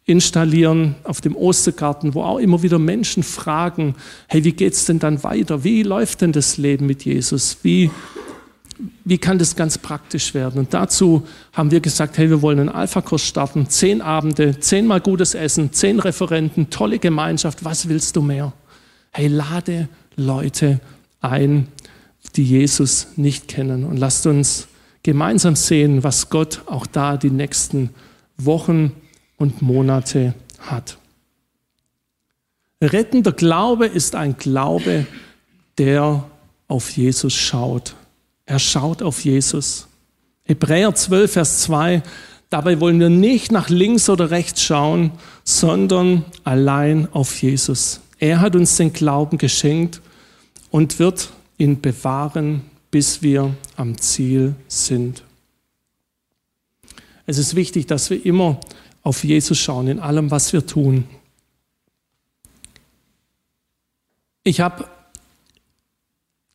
installieren 0.06 0.96
auf 1.04 1.22
dem 1.22 1.36
Ostergarten, 1.36 2.14
wo 2.14 2.24
auch 2.24 2.38
immer 2.38 2.62
wieder 2.62 2.80
Menschen 2.80 3.24
fragen, 3.24 3.96
hey, 4.28 4.44
wie 4.44 4.52
geht's 4.52 4.86
denn 4.86 5.00
dann 5.00 5.24
weiter? 5.24 5.64
Wie 5.64 5.84
läuft 5.84 6.22
denn 6.22 6.32
das 6.32 6.58
Leben 6.58 6.86
mit 6.86 7.06
Jesus? 7.06 7.58
Wie, 7.64 7.90
wie 9.04 9.18
kann 9.18 9.40
das 9.40 9.56
ganz 9.56 9.78
praktisch 9.78 10.34
werden? 10.34 10.60
Und 10.60 10.74
dazu 10.74 11.28
haben 11.54 11.72
wir 11.72 11.80
gesagt, 11.80 12.18
hey, 12.18 12.30
wir 12.30 12.42
wollen 12.42 12.60
einen 12.60 12.70
Alpha-Kurs 12.70 13.24
starten, 13.24 13.70
zehn 13.70 14.02
Abende, 14.02 14.60
zehnmal 14.60 15.02
gutes 15.02 15.34
Essen, 15.34 15.72
zehn 15.72 16.00
Referenten, 16.00 16.70
tolle 16.70 17.00
Gemeinschaft, 17.00 17.64
was 17.64 17.88
willst 17.88 18.16
du 18.16 18.22
mehr? 18.22 18.54
Hey, 19.12 19.28
lade 19.28 19.88
Leute 20.16 20.80
ein, 21.22 21.68
die 22.36 22.44
Jesus 22.44 23.08
nicht 23.16 23.48
kennen 23.48 23.86
und 23.86 23.98
lasst 23.98 24.28
uns 24.28 24.68
gemeinsam 25.04 25.56
sehen, 25.56 26.04
was 26.04 26.30
Gott 26.30 26.62
auch 26.66 26.88
da 26.88 27.18
die 27.18 27.30
nächsten 27.30 27.92
Wochen 28.38 28.92
und 29.38 29.62
Monate 29.62 30.34
hat. 30.60 30.98
Rettender 32.82 33.32
Glaube 33.32 33.86
ist 33.86 34.16
ein 34.16 34.38
Glaube, 34.38 35.06
der 35.78 36.30
auf 36.68 36.90
Jesus 36.92 37.34
schaut. 37.34 37.96
Er 38.46 38.60
schaut 38.60 39.02
auf 39.02 39.24
Jesus. 39.24 39.88
Hebräer 40.44 40.94
12, 40.94 41.32
Vers 41.32 41.62
2. 41.62 42.04
Dabei 42.50 42.80
wollen 42.80 43.00
wir 43.00 43.10
nicht 43.10 43.52
nach 43.52 43.70
links 43.70 44.10
oder 44.10 44.30
rechts 44.30 44.62
schauen, 44.62 45.12
sondern 45.44 46.26
allein 46.44 47.08
auf 47.12 47.42
Jesus. 47.42 48.02
Er 48.20 48.40
hat 48.40 48.56
uns 48.56 48.78
den 48.78 48.94
Glauben 48.94 49.38
geschenkt 49.38 50.02
und 50.70 51.00
wird 51.00 51.32
ihn 51.58 51.82
bewahren, 51.82 52.62
bis 52.92 53.22
wir 53.22 53.56
am 53.76 53.98
Ziel 53.98 54.56
sind. 54.68 55.24
Es 57.26 57.38
ist 57.38 57.56
wichtig, 57.56 57.88
dass 57.88 58.10
wir 58.10 58.24
immer 58.24 58.60
auf 59.02 59.24
Jesus 59.24 59.58
schauen 59.58 59.88
in 59.88 60.00
allem, 60.00 60.32
was 60.32 60.54
wir 60.54 60.66
tun. 60.66 61.06
Ich 64.44 64.62
habe, 64.62 64.88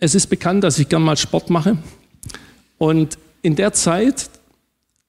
es 0.01 0.15
ist 0.15 0.27
bekannt, 0.29 0.65
dass 0.65 0.79
ich 0.79 0.89
gern 0.89 1.03
mal 1.03 1.17
Sport 1.17 1.51
mache. 1.51 1.77
Und 2.79 3.19
in 3.43 3.55
der 3.55 3.73
Zeit 3.73 4.31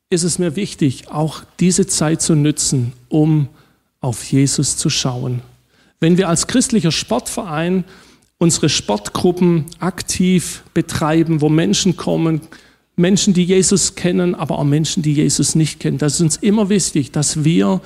ist 0.10 0.24
es 0.24 0.38
mir 0.38 0.56
wichtig, 0.58 1.10
auch 1.10 1.44
diese 1.60 1.88
Zeit 1.88 2.22
zu 2.22 2.36
nützen, 2.36 2.94
um 3.08 3.48
auf 4.02 4.24
Jesus 4.26 4.78
zu 4.78 4.90
schauen. 4.90 5.42
Wenn 6.02 6.18
wir 6.18 6.28
als 6.28 6.48
christlicher 6.48 6.92
Sportverein 6.92 7.86
unsere 8.38 8.70
Sportgruppen 8.70 9.66
aktiv 9.80 10.64
betreiben, 10.74 11.42
wo 11.42 11.50
Menschen 11.50 11.96
kommen, 11.96 12.42
Menschen, 12.96 13.34
die 13.34 13.44
Jesus 13.44 13.96
kennen, 13.96 14.36
aber 14.36 14.58
auch 14.58 14.64
Menschen, 14.64 15.04
die 15.04 15.14
Jesus 15.14 15.56
nicht 15.56 15.80
kennen. 15.80 16.00
Das 16.00 16.16
ist 16.16 16.22
uns 16.22 16.38
immer 16.38 16.68
wichtig, 16.70 17.12
dass 17.12 17.44
wir 17.44 17.82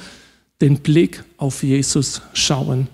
den 0.62 0.80
Blick 0.80 1.24
auf 1.38 1.62
Jesus 1.62 2.22
schauen. 2.34 2.88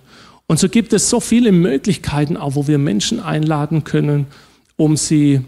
Und 0.51 0.59
so 0.59 0.67
gibt 0.67 0.91
es 0.91 1.09
so 1.09 1.21
viele 1.21 1.53
Möglichkeiten, 1.53 2.35
auch 2.35 2.55
wo 2.55 2.67
wir 2.67 2.77
Menschen 2.77 3.21
einladen 3.21 3.85
können, 3.85 4.27
um 4.75 4.97
sie 4.97 5.45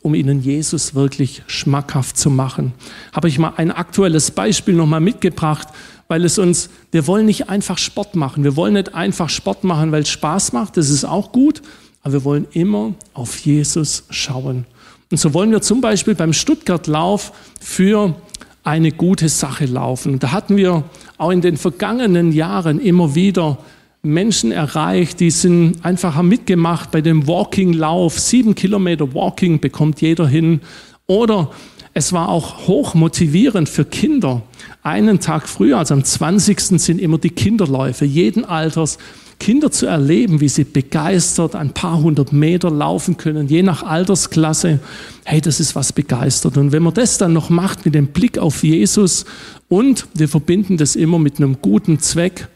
um 0.00 0.16
ihnen 0.16 0.42
Jesus 0.42 0.96
wirklich 0.96 1.44
schmackhaft 1.46 2.18
zu 2.18 2.28
machen. 2.28 2.72
Habe 3.12 3.28
ich 3.28 3.38
mal 3.38 3.52
ein 3.56 3.70
aktuelles 3.70 4.32
Beispiel 4.32 4.74
nochmal 4.74 4.98
mitgebracht, 4.98 5.68
weil 6.08 6.24
es 6.24 6.40
uns, 6.40 6.70
wir 6.90 7.06
wollen 7.06 7.26
nicht 7.26 7.50
einfach 7.50 7.78
Sport 7.78 8.16
machen. 8.16 8.42
Wir 8.42 8.56
wollen 8.56 8.72
nicht 8.72 8.96
einfach 8.96 9.28
Sport 9.28 9.62
machen, 9.62 9.92
weil 9.92 10.02
es 10.02 10.08
Spaß 10.08 10.52
macht. 10.54 10.76
Das 10.76 10.90
ist 10.90 11.04
auch 11.04 11.30
gut. 11.30 11.62
Aber 12.02 12.14
wir 12.14 12.24
wollen 12.24 12.48
immer 12.50 12.94
auf 13.14 13.38
Jesus 13.38 14.02
schauen. 14.10 14.66
Und 15.12 15.18
so 15.18 15.34
wollen 15.34 15.52
wir 15.52 15.62
zum 15.62 15.80
Beispiel 15.80 16.16
beim 16.16 16.32
Stuttgart-Lauf 16.32 17.30
für 17.60 18.16
eine 18.64 18.90
gute 18.90 19.28
Sache 19.28 19.66
laufen. 19.66 20.18
Da 20.18 20.32
hatten 20.32 20.56
wir 20.56 20.82
auch 21.16 21.30
in 21.30 21.42
den 21.42 21.56
vergangenen 21.56 22.32
Jahren 22.32 22.80
immer 22.80 23.14
wieder 23.14 23.58
Menschen 24.04 24.50
erreicht, 24.50 25.20
die 25.20 25.30
sind 25.30 25.84
einfach 25.84 26.16
haben 26.16 26.26
mitgemacht 26.26 26.90
bei 26.90 27.00
dem 27.00 27.28
Walking-Lauf. 27.28 28.18
Sieben 28.18 28.56
Kilometer 28.56 29.14
Walking 29.14 29.60
bekommt 29.60 30.00
jeder 30.00 30.26
hin. 30.26 30.60
Oder 31.06 31.52
es 31.94 32.12
war 32.12 32.28
auch 32.28 32.66
hoch 32.66 32.94
motivierend 32.94 33.68
für 33.68 33.84
Kinder. 33.84 34.42
Einen 34.82 35.20
Tag 35.20 35.48
früher, 35.48 35.78
also 35.78 35.94
am 35.94 36.02
20. 36.02 36.58
sind 36.80 37.00
immer 37.00 37.18
die 37.18 37.30
Kinderläufe, 37.30 38.04
jeden 38.04 38.44
Alters. 38.44 38.98
Kinder 39.38 39.70
zu 39.70 39.86
erleben, 39.86 40.40
wie 40.40 40.48
sie 40.48 40.64
begeistert 40.64 41.54
ein 41.54 41.72
paar 41.72 42.02
hundert 42.02 42.32
Meter 42.32 42.70
laufen 42.70 43.18
können, 43.18 43.46
je 43.46 43.62
nach 43.62 43.84
Altersklasse, 43.84 44.80
hey, 45.24 45.40
das 45.40 45.60
ist 45.60 45.76
was 45.76 45.92
begeistert. 45.92 46.56
Und 46.56 46.72
wenn 46.72 46.82
man 46.82 46.94
das 46.94 47.18
dann 47.18 47.32
noch 47.32 47.50
macht 47.50 47.84
mit 47.84 47.94
dem 47.94 48.08
Blick 48.08 48.38
auf 48.38 48.64
Jesus 48.64 49.26
und 49.68 50.08
wir 50.14 50.28
verbinden 50.28 50.76
das 50.76 50.96
immer 50.96 51.20
mit 51.20 51.38
einem 51.38 51.58
guten 51.60 52.00
Zweck, 52.00 52.48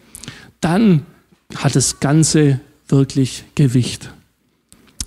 dann 0.60 1.02
hat 1.54 1.76
das 1.76 2.00
Ganze 2.00 2.60
wirklich 2.88 3.44
Gewicht. 3.54 4.10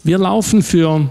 Wir 0.03 0.17
laufen 0.17 0.63
für 0.63 1.09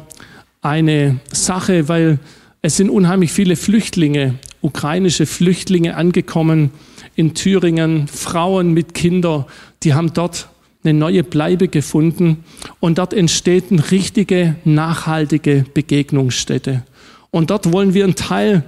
eine 0.62 1.20
Sache, 1.32 1.88
weil 1.88 2.18
es 2.62 2.76
sind 2.76 2.90
unheimlich 2.90 3.32
viele 3.32 3.56
Flüchtlinge, 3.56 4.34
ukrainische 4.60 5.26
Flüchtlinge 5.26 5.96
angekommen 5.96 6.70
in 7.14 7.34
Thüringen, 7.34 8.08
Frauen 8.08 8.72
mit 8.72 8.94
Kindern, 8.94 9.44
die 9.82 9.94
haben 9.94 10.12
dort 10.12 10.48
eine 10.84 10.94
neue 10.94 11.24
Bleibe 11.24 11.68
gefunden 11.68 12.44
und 12.80 12.98
dort 12.98 13.12
entsteht 13.12 13.70
eine 13.70 13.90
richtige, 13.90 14.56
nachhaltige 14.64 15.64
Begegnungsstätte. 15.74 16.84
Und 17.30 17.50
dort 17.50 17.72
wollen 17.72 17.94
wir 17.94 18.04
einen 18.04 18.14
Teil 18.14 18.64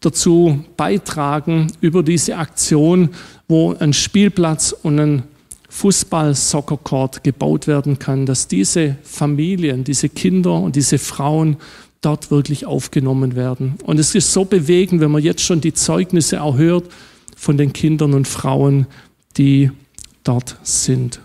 dazu 0.00 0.64
beitragen 0.76 1.72
über 1.80 2.02
diese 2.02 2.36
Aktion, 2.36 3.10
wo 3.48 3.74
ein 3.74 3.92
Spielplatz 3.92 4.74
und 4.82 4.98
ein 5.00 5.22
Fußball-Soccer-Court 5.74 7.24
gebaut 7.24 7.66
werden 7.66 7.98
kann, 7.98 8.26
dass 8.26 8.46
diese 8.46 8.96
Familien, 9.02 9.82
diese 9.82 10.08
Kinder 10.08 10.54
und 10.54 10.76
diese 10.76 10.98
Frauen 10.98 11.56
dort 12.00 12.30
wirklich 12.30 12.64
aufgenommen 12.64 13.34
werden. 13.34 13.74
Und 13.84 13.98
es 13.98 14.14
ist 14.14 14.32
so 14.32 14.44
bewegend, 14.44 15.00
wenn 15.00 15.10
man 15.10 15.22
jetzt 15.22 15.42
schon 15.42 15.60
die 15.60 15.74
Zeugnisse 15.74 16.42
auch 16.42 16.56
hört 16.56 16.90
von 17.36 17.56
den 17.56 17.72
Kindern 17.72 18.14
und 18.14 18.28
Frauen, 18.28 18.86
die 19.36 19.72
dort 20.22 20.56
sind. 20.62 21.20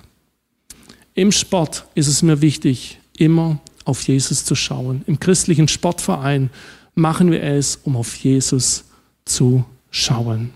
Im 1.13 1.31
Sport 1.31 1.85
ist 1.93 2.07
es 2.07 2.23
mir 2.23 2.41
wichtig, 2.41 2.99
immer 3.17 3.59
auf 3.85 4.07
Jesus 4.07 4.45
zu 4.45 4.55
schauen. 4.55 5.03
Im 5.05 5.19
christlichen 5.19 5.67
Sportverein 5.67 6.49
machen 6.95 7.31
wir 7.31 7.43
es, 7.43 7.75
um 7.83 7.95
auf 7.95 8.15
Jesus 8.15 8.85
zu 9.25 9.63
schauen. 9.91 10.49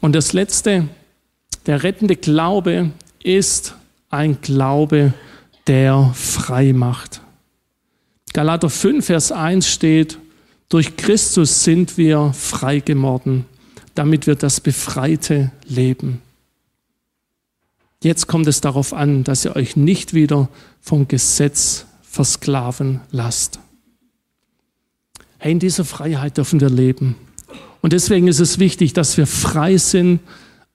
Und 0.00 0.14
das 0.14 0.32
Letzte, 0.32 0.88
der 1.66 1.82
rettende 1.82 2.16
Glaube 2.16 2.92
ist 3.22 3.74
ein 4.08 4.40
Glaube, 4.40 5.12
der 5.66 6.12
frei 6.14 6.72
macht. 6.72 7.20
Galater 8.32 8.70
5, 8.70 9.04
Vers 9.04 9.32
1 9.32 9.68
steht, 9.68 10.18
durch 10.68 10.96
Christus 10.96 11.64
sind 11.64 11.96
wir 11.96 12.32
frei 12.32 12.80
geworden, 12.80 13.46
damit 13.94 14.26
wir 14.26 14.34
das 14.34 14.60
befreite 14.60 15.52
Leben. 15.66 16.20
Jetzt 18.02 18.26
kommt 18.26 18.46
es 18.46 18.60
darauf 18.60 18.92
an, 18.92 19.24
dass 19.24 19.44
ihr 19.44 19.56
euch 19.56 19.76
nicht 19.76 20.12
wieder 20.12 20.48
vom 20.80 21.08
Gesetz 21.08 21.86
versklaven 22.02 23.00
lasst. 23.10 23.58
Hey, 25.38 25.52
in 25.52 25.58
dieser 25.58 25.84
Freiheit 25.84 26.36
dürfen 26.36 26.60
wir 26.60 26.70
leben. 26.70 27.16
Und 27.80 27.92
deswegen 27.92 28.28
ist 28.28 28.40
es 28.40 28.58
wichtig, 28.58 28.92
dass 28.92 29.16
wir 29.16 29.26
frei 29.26 29.76
sind, 29.76 30.20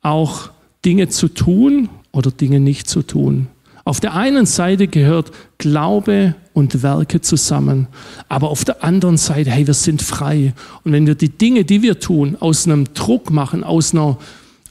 auch 0.02 0.50
Dinge 0.86 1.10
zu 1.10 1.28
tun 1.28 1.90
oder 2.12 2.32
Dinge 2.32 2.60
nicht 2.60 2.90
zu 2.90 3.02
tun. 3.04 3.48
Auf 3.84 4.00
der 4.00 4.14
einen 4.14 4.46
Seite 4.46 4.88
gehört 4.88 5.32
Glaube 5.58 6.36
und 6.54 6.84
Werke 6.84 7.22
zusammen, 7.22 7.88
aber 8.30 8.50
auf 8.50 8.64
der 8.64 8.84
anderen 8.84 9.18
Seite, 9.18 9.50
hey, 9.50 9.66
wir 9.66 9.74
sind 9.74 10.02
frei. 10.02 10.54
Und 10.84 10.92
wenn 10.92 11.08
wir 11.08 11.16
die 11.16 11.30
Dinge, 11.30 11.66
die 11.66 11.82
wir 11.82 12.00
tun, 12.00 12.38
aus 12.40 12.66
einem 12.66 12.94
Druck 12.94 13.32
machen, 13.32 13.64
aus 13.64 13.94
einer, 13.94 14.18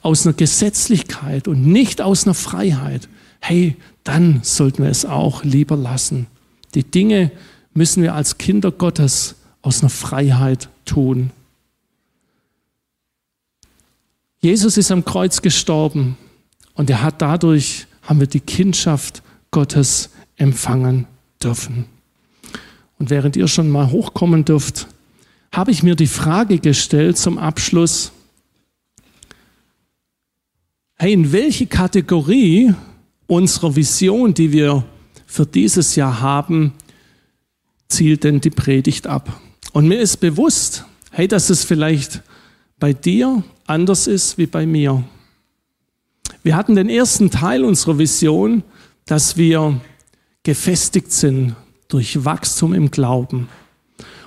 aus 0.03 0.27
einer 0.27 0.35
Gesetzlichkeit 0.35 1.49
und 1.49 1.67
nicht 1.67 2.01
aus 2.01 2.25
einer 2.25 2.35
Freiheit, 2.35 3.09
hey, 3.41 3.77
dann 4.05 4.41
sollten 4.43 4.85
wir 4.85 4.91
es 4.91 5.05
auch 5.05 5.43
lieber 5.43 5.77
lassen. 5.77 6.27
Die 6.75 6.85
Dinge 6.85 7.33
müssen 7.75 8.03
wir 8.03 8.15
als 8.15 8.39
Kinder 8.39 8.71
Gottes 8.71 9.37
aus 9.63 9.83
einer 9.83 9.91
Freiheit 9.91 10.69
tun. 10.85 11.31
Jesus 14.41 14.79
ist 14.79 14.91
am 14.91 15.05
Kreuz 15.05 15.43
gestorben 15.43 16.17
und 16.75 16.89
er 16.89 17.03
hat 17.03 17.21
dadurch, 17.21 17.87
haben 18.03 18.21
wir 18.21 18.27
die 18.27 18.41
Kindschaft 18.41 19.23
Gottes 19.51 20.11
empfangen 20.37 21.07
dürfen. 21.43 21.85
Und 22.99 23.11
während 23.11 23.37
ihr 23.37 23.49
schon 23.49 23.69
mal 23.69 23.91
hochkommen 23.91 24.45
dürft, 24.45 24.89
habe 25.53 25.71
ich 25.71 25.83
mir 25.83 25.95
die 25.95 26.07
Frage 26.07 26.59
gestellt 26.59 27.19
zum 27.19 27.39
Abschluss, 27.39 28.13
hey, 30.97 31.13
in 31.13 31.33
welche 31.33 31.67
Kategorie 31.67 32.75
unserer 33.27 33.77
Vision, 33.77 34.33
die 34.33 34.53
wir 34.53 34.85
für 35.27 35.45
dieses 35.47 35.97
Jahr 35.97 36.21
haben, 36.21 36.73
zielt 37.89 38.25
denn 38.25 38.41
die 38.41 38.51
Predigt 38.51 39.07
ab? 39.07 39.41
Und 39.73 39.87
mir 39.87 40.01
ist 40.01 40.19
bewusst, 40.19 40.85
hey, 41.11 41.29
dass 41.29 41.51
es 41.51 41.65
vielleicht 41.65 42.23
bei 42.81 42.95
dir 42.95 43.45
anders 43.67 44.07
ist 44.07 44.39
wie 44.39 44.47
bei 44.47 44.67
mir. 44.67 45.05
Wir 46.43 46.57
hatten 46.57 46.75
den 46.75 46.89
ersten 46.89 47.31
Teil 47.31 47.63
unserer 47.63 47.99
Vision, 47.99 48.63
dass 49.05 49.37
wir 49.37 49.81
gefestigt 50.43 51.13
sind 51.13 51.55
durch 51.89 52.25
Wachstum 52.25 52.73
im 52.73 52.91
Glauben. 52.91 53.49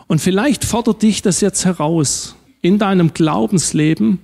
Und 0.08 0.20
vielleicht 0.20 0.64
fordert 0.64 1.02
dich 1.02 1.22
das 1.24 1.42
jetzt 1.42 1.66
heraus 1.66 2.36
in 2.62 2.78
deinem 2.78 3.14
Glaubensleben, 3.14 4.20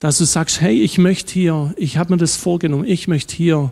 dass 0.00 0.18
du 0.18 0.24
sagst, 0.24 0.60
hey, 0.60 0.80
ich 0.80 0.98
möchte 0.98 1.32
hier, 1.32 1.74
ich 1.76 1.96
habe 1.96 2.14
mir 2.14 2.18
das 2.18 2.36
vorgenommen, 2.36 2.84
ich 2.84 3.06
möchte 3.06 3.36
hier 3.36 3.70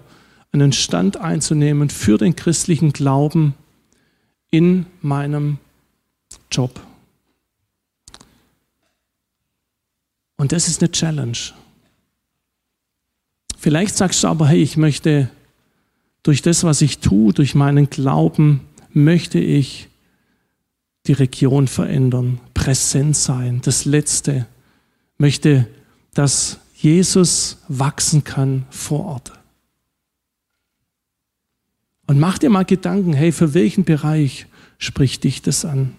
einen 0.52 0.72
Stand 0.72 1.16
einzunehmen 1.16 1.90
für 1.90 2.18
den 2.18 2.36
christlichen 2.36 2.92
Glauben 2.92 3.54
in 4.50 4.86
meinem 5.00 5.58
Job. 6.52 6.80
Und 10.38 10.52
das 10.52 10.68
ist 10.68 10.80
eine 10.80 10.90
Challenge. 10.90 11.36
Vielleicht 13.58 13.96
sagst 13.96 14.22
du 14.22 14.28
aber, 14.28 14.48
hey, 14.48 14.62
ich 14.62 14.76
möchte 14.76 15.28
durch 16.22 16.42
das, 16.42 16.64
was 16.64 16.80
ich 16.80 17.00
tue, 17.00 17.34
durch 17.34 17.54
meinen 17.54 17.90
Glauben, 17.90 18.60
möchte 18.92 19.38
ich 19.40 19.88
die 21.06 21.12
Region 21.12 21.66
verändern, 21.68 22.40
präsent 22.54 23.16
sein. 23.16 23.60
Das 23.62 23.84
Letzte 23.84 24.46
möchte, 25.18 25.66
dass 26.14 26.58
Jesus 26.74 27.58
wachsen 27.66 28.22
kann 28.22 28.64
vor 28.70 29.04
Ort. 29.06 29.32
Und 32.06 32.20
mach 32.20 32.38
dir 32.38 32.48
mal 32.48 32.64
Gedanken, 32.64 33.12
hey, 33.12 33.32
für 33.32 33.54
welchen 33.54 33.84
Bereich 33.84 34.46
spricht 34.78 35.24
dich 35.24 35.42
das 35.42 35.64
an? 35.64 35.96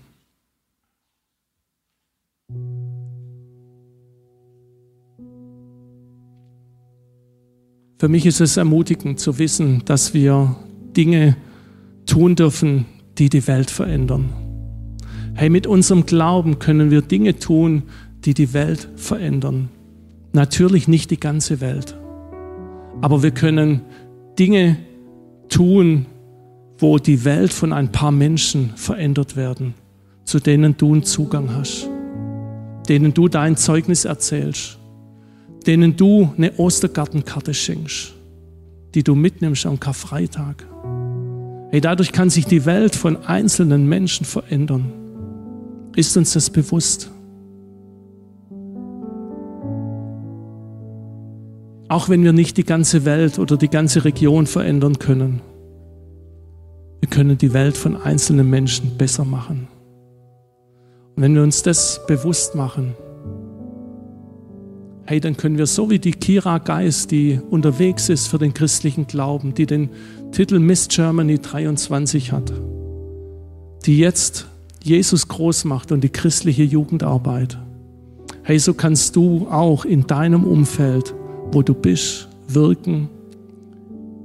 Für 8.00 8.08
mich 8.08 8.26
ist 8.26 8.40
es 8.40 8.56
ermutigend 8.56 9.20
zu 9.20 9.40
wissen, 9.40 9.82
dass 9.84 10.14
wir 10.14 10.56
Dinge 10.96 11.36
tun 12.06 12.36
dürfen, 12.36 12.86
die 13.18 13.28
die 13.28 13.46
Welt 13.46 13.70
verändern. 13.70 14.30
Hey, 15.34 15.50
mit 15.50 15.68
unserem 15.68 16.06
Glauben 16.06 16.60
können 16.60 16.92
wir 16.92 17.02
Dinge 17.02 17.40
tun, 17.40 17.84
die 18.24 18.34
die 18.34 18.54
Welt 18.54 18.88
verändern. 18.96 19.68
Natürlich 20.32 20.88
nicht 20.88 21.12
die 21.12 21.20
ganze 21.20 21.60
Welt, 21.60 21.98
aber 23.02 23.22
wir 23.22 23.32
können 23.32 23.82
Dinge 24.38 24.78
tun, 25.50 26.06
wo 26.78 27.00
die 27.00 27.26
Welt 27.26 27.52
von 27.52 27.74
ein 27.74 27.92
paar 27.92 28.12
Menschen 28.12 28.72
verändert 28.78 29.36
werden, 29.36 29.74
zu 30.24 30.40
denen 30.40 30.78
du 30.78 30.94
einen 30.94 31.04
Zugang 31.04 31.54
hast, 31.54 31.90
denen 32.88 33.14
du 33.14 33.28
dein 33.28 33.58
Zeugnis 33.58 34.06
erzählst 34.06 34.79
denen 35.66 35.96
du 35.96 36.34
eine 36.38 36.54
Ostergartenkarte 36.58 37.54
schenkst, 37.54 38.14
die 38.96 39.04
du 39.04 39.16
mitnimmst 39.16 39.66
am 39.66 39.80
Karfreitag. 39.80 40.66
Hey, 41.72 41.82
dadurch 41.82 42.12
kann 42.12 42.30
sich 42.30 42.46
die 42.46 42.66
Welt 42.66 42.96
von 42.96 43.18
einzelnen 43.26 43.88
Menschen 43.88 44.26
verändern. 44.26 44.92
Ist 45.96 46.18
uns 46.18 46.34
das 46.34 46.50
bewusst? 46.50 47.12
Auch 51.90 52.08
wenn 52.08 52.24
wir 52.24 52.34
nicht 52.34 52.58
die 52.58 52.64
ganze 52.64 53.06
Welt 53.06 53.40
oder 53.40 53.58
die 53.58 53.68
ganze 53.68 54.06
Region 54.06 54.48
verändern 54.48 55.00
können, 55.00 55.42
wir 57.00 57.10
können 57.10 57.38
die 57.38 57.54
Welt 57.54 57.78
von 57.78 57.96
einzelnen 57.96 58.50
Menschen 58.50 58.98
besser 58.98 59.26
machen. 59.26 59.68
Und 61.16 61.24
wenn 61.24 61.36
wir 61.36 61.44
uns 61.44 61.64
das 61.64 62.06
bewusst 62.08 62.56
machen, 62.56 62.96
hey, 65.10 65.20
dann 65.20 65.36
können 65.38 65.58
wir 65.58 65.66
so 65.66 65.90
wie 65.90 65.98
die 65.98 66.12
Kira 66.12 66.60
Geist, 66.60 67.10
die 67.10 67.40
unterwegs 67.50 68.10
ist 68.10 68.28
für 68.28 68.38
den 68.38 68.54
christlichen 68.54 69.08
Glauben, 69.08 69.56
die 69.56 69.66
den 69.66 69.90
Titel 70.34 70.60
Miss 70.60 70.88
Germany 70.88 71.40
23 71.40 72.32
hat, 72.32 72.54
die 73.88 73.98
jetzt 73.98 74.46
Jesus 74.84 75.28
groß 75.28 75.66
macht 75.66 75.92
und 75.92 76.04
die 76.04 76.10
christliche 76.10 76.62
Jugendarbeit. 76.62 77.58
Hey, 78.44 78.60
so 78.60 78.76
kannst 78.76 79.16
du 79.16 79.48
auch 79.50 79.84
in 79.84 80.06
deinem 80.06 80.44
Umfeld, 80.44 81.16
wo 81.52 81.64
du 81.64 81.74
bist, 81.74 82.28
wirken 82.48 83.10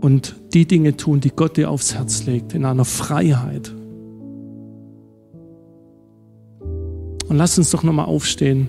und 0.02 0.36
die 0.52 0.66
Dinge 0.66 0.98
tun, 0.98 1.18
die 1.22 1.30
Gott 1.30 1.56
dir 1.56 1.70
aufs 1.70 1.94
Herz 1.94 2.26
legt, 2.26 2.52
in 2.52 2.66
einer 2.66 2.84
Freiheit. 2.84 3.72
Und 7.26 7.38
lass 7.38 7.56
uns 7.56 7.70
doch 7.70 7.84
nochmal 7.84 8.04
aufstehen. 8.04 8.68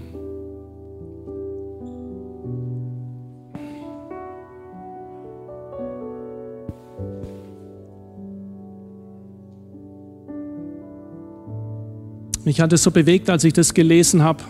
Mich 12.45 12.61
hat 12.61 12.71
es 12.73 12.83
so 12.83 12.91
bewegt, 12.91 13.29
als 13.31 13.43
ich 13.43 13.53
das 13.53 13.73
gelesen 13.73 14.23
habe. 14.23 14.43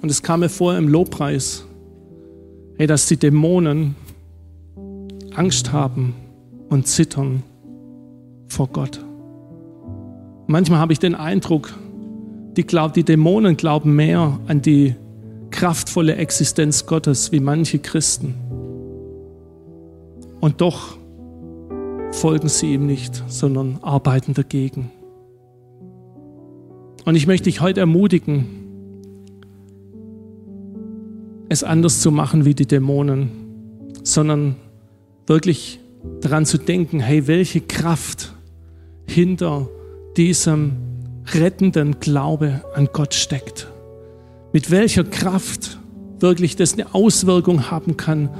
Und 0.00 0.10
es 0.10 0.22
kam 0.22 0.40
mir 0.40 0.48
vor 0.48 0.76
im 0.76 0.88
Lobpreis, 0.88 1.64
hey, 2.78 2.86
dass 2.86 3.06
die 3.06 3.18
Dämonen 3.18 3.94
Angst 5.34 5.70
haben 5.70 6.14
und 6.70 6.88
zittern 6.88 7.42
vor 8.48 8.68
Gott. 8.68 9.04
Manchmal 10.46 10.78
habe 10.78 10.94
ich 10.94 10.98
den 10.98 11.14
Eindruck, 11.14 11.74
die, 12.56 12.64
glaub, 12.66 12.94
die 12.94 13.04
Dämonen 13.04 13.58
glauben 13.58 13.94
mehr 13.94 14.40
an 14.46 14.62
die 14.62 14.94
kraftvolle 15.50 16.16
Existenz 16.16 16.86
Gottes 16.86 17.30
wie 17.30 17.40
manche 17.40 17.78
Christen. 17.78 18.34
Und 20.40 20.62
doch 20.62 20.96
folgen 22.12 22.48
sie 22.48 22.72
ihm 22.72 22.86
nicht, 22.86 23.22
sondern 23.28 23.78
arbeiten 23.82 24.32
dagegen. 24.32 24.90
Und 27.04 27.16
ich 27.16 27.26
möchte 27.26 27.44
dich 27.44 27.60
heute 27.60 27.80
ermutigen, 27.80 28.46
es 31.48 31.62
anders 31.62 32.00
zu 32.00 32.10
machen 32.10 32.44
wie 32.44 32.54
die 32.54 32.66
Dämonen, 32.66 33.30
sondern 34.02 34.56
wirklich 35.26 35.80
daran 36.20 36.46
zu 36.46 36.58
denken, 36.58 37.00
hey, 37.00 37.26
welche 37.26 37.60
Kraft 37.60 38.34
hinter 39.06 39.68
diesem 40.16 40.72
rettenden 41.32 42.00
Glaube 42.00 42.62
an 42.74 42.88
Gott 42.92 43.14
steckt. 43.14 43.68
Mit 44.52 44.70
welcher 44.70 45.04
Kraft 45.04 45.78
wirklich 46.20 46.56
das 46.56 46.74
eine 46.74 46.94
Auswirkung 46.94 47.70
haben 47.70 47.96
kann 47.96 48.30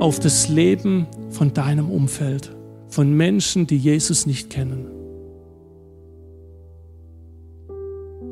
auf 0.00 0.20
das 0.20 0.48
Leben 0.48 1.06
von 1.30 1.54
deinem 1.54 1.90
Umfeld, 1.90 2.54
von 2.88 3.12
Menschen, 3.14 3.66
die 3.66 3.78
Jesus 3.78 4.26
nicht 4.26 4.50
kennen. 4.50 4.93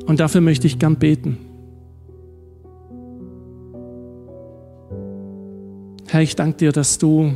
Und 0.05 0.19
dafür 0.19 0.41
möchte 0.41 0.67
ich 0.67 0.79
gern 0.79 0.97
beten. 0.97 1.37
Herr, 6.07 6.21
ich 6.21 6.35
danke 6.35 6.57
dir, 6.57 6.71
dass 6.71 6.97
du 6.97 7.33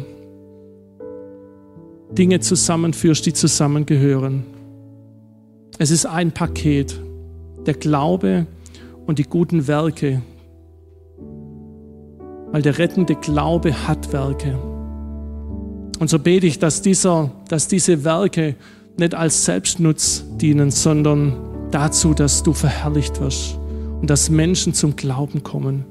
Dinge 2.11 2.39
zusammenführst, 2.39 3.25
die 3.25 3.33
zusammengehören. 3.33 4.43
Es 5.79 5.91
ist 5.91 6.05
ein 6.05 6.31
Paket, 6.31 6.99
der 7.65 7.73
Glaube 7.73 8.47
und 9.05 9.19
die 9.19 9.23
guten 9.23 9.67
Werke, 9.67 10.21
weil 12.51 12.61
der 12.61 12.77
rettende 12.77 13.15
Glaube 13.15 13.87
hat 13.87 14.13
Werke. 14.13 14.57
Und 15.99 16.09
so 16.09 16.19
bete 16.19 16.45
ich, 16.45 16.59
dass, 16.59 16.81
dieser, 16.81 17.31
dass 17.49 17.67
diese 17.67 18.03
Werke 18.03 18.55
nicht 18.97 19.15
als 19.15 19.45
Selbstnutz 19.45 20.23
dienen, 20.37 20.71
sondern 20.71 21.56
dazu, 21.71 22.13
dass 22.13 22.43
du 22.43 22.53
verherrlicht 22.53 23.19
wirst 23.19 23.59
und 24.01 24.09
dass 24.09 24.29
Menschen 24.29 24.73
zum 24.73 24.95
Glauben 24.95 25.43
kommen 25.43 25.85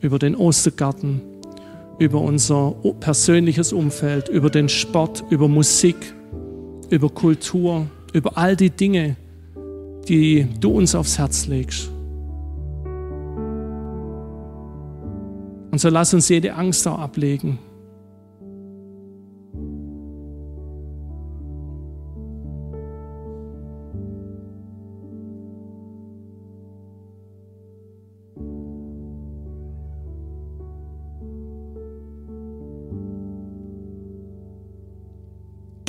über 0.00 0.18
den 0.18 0.36
Ostergarten, 0.36 1.20
über 1.98 2.20
unser 2.20 2.72
persönliches 3.00 3.72
Umfeld, 3.72 4.28
über 4.28 4.50
den 4.50 4.68
Sport, 4.68 5.24
über 5.30 5.48
Musik, 5.48 5.96
über 6.90 7.08
Kultur, 7.08 7.86
über 8.12 8.36
all 8.36 8.56
die 8.56 8.70
Dinge, 8.70 9.16
die 10.08 10.46
du 10.60 10.70
uns 10.70 10.94
aufs 10.94 11.18
Herz 11.18 11.46
legst. 11.46 11.90
Und 15.70 15.80
so 15.80 15.88
lass 15.90 16.14
uns 16.14 16.28
jede 16.28 16.54
Angst 16.54 16.86
auch 16.88 16.98
ablegen. 16.98 17.58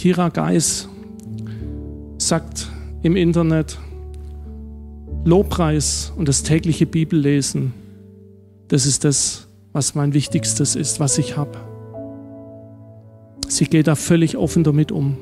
Kira 0.08 0.30
Geis 0.30 0.88
sagt 2.18 2.72
im 3.04 3.18
Internet, 3.18 3.78
Lobpreis 5.26 6.14
und 6.16 6.30
das 6.30 6.44
tägliche 6.44 6.86
Bibellesen, 6.86 7.74
das 8.70 8.86
ist 8.86 9.04
das, 9.04 9.50
was 9.74 9.96
mein 9.96 10.14
Wichtigstes 10.14 10.78
ist, 10.78 11.02
was 11.02 11.18
ich 11.18 11.36
habe. 11.36 11.58
Sie 13.50 13.66
geht 13.66 13.88
da 13.88 13.96
völlig 13.96 14.38
offen 14.38 14.64
damit 14.64 14.94
um. 14.94 15.18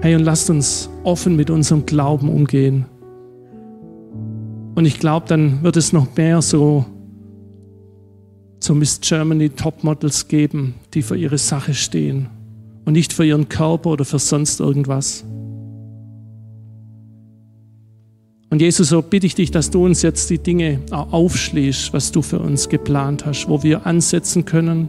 Hey, 0.00 0.16
und 0.16 0.24
lasst 0.24 0.50
uns 0.50 0.90
offen 1.04 1.36
mit 1.36 1.48
unserem 1.48 1.86
Glauben 1.86 2.28
umgehen. 2.28 2.86
Und 4.74 4.84
ich 4.84 4.98
glaube, 4.98 5.26
dann 5.28 5.62
wird 5.62 5.76
es 5.76 5.92
noch 5.92 6.16
mehr 6.16 6.42
so, 6.42 6.86
so 8.58 8.74
Miss 8.74 9.00
Germany 9.00 9.50
Topmodels 9.50 10.26
geben, 10.26 10.74
die 10.92 11.02
für 11.02 11.16
ihre 11.16 11.38
Sache 11.38 11.72
stehen 11.72 12.30
und 12.88 12.94
nicht 12.94 13.12
für 13.12 13.26
ihren 13.26 13.50
Körper 13.50 13.90
oder 13.90 14.06
für 14.06 14.18
sonst 14.18 14.60
irgendwas. 14.60 15.22
Und 18.48 18.62
Jesus, 18.62 18.88
so 18.88 19.02
bitte 19.02 19.26
ich 19.26 19.34
dich, 19.34 19.50
dass 19.50 19.70
du 19.70 19.84
uns 19.84 20.00
jetzt 20.00 20.30
die 20.30 20.38
Dinge 20.38 20.80
aufschließt, 20.90 21.92
was 21.92 22.12
du 22.12 22.22
für 22.22 22.38
uns 22.38 22.70
geplant 22.70 23.26
hast, 23.26 23.46
wo 23.46 23.62
wir 23.62 23.84
ansetzen 23.84 24.46
können. 24.46 24.88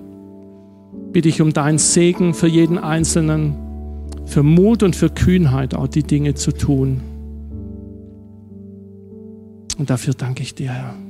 Bitte 1.11 1.27
ich 1.27 1.41
um 1.41 1.51
deinen 1.51 1.77
Segen 1.77 2.33
für 2.33 2.47
jeden 2.47 2.77
Einzelnen, 2.77 3.55
für 4.25 4.43
Mut 4.43 4.81
und 4.81 4.95
für 4.95 5.09
Kühnheit, 5.09 5.75
auch 5.75 5.89
die 5.89 6.03
Dinge 6.03 6.35
zu 6.35 6.53
tun. 6.53 7.01
Und 9.77 9.89
dafür 9.89 10.13
danke 10.13 10.41
ich 10.41 10.55
dir, 10.55 10.71
Herr. 10.71 11.08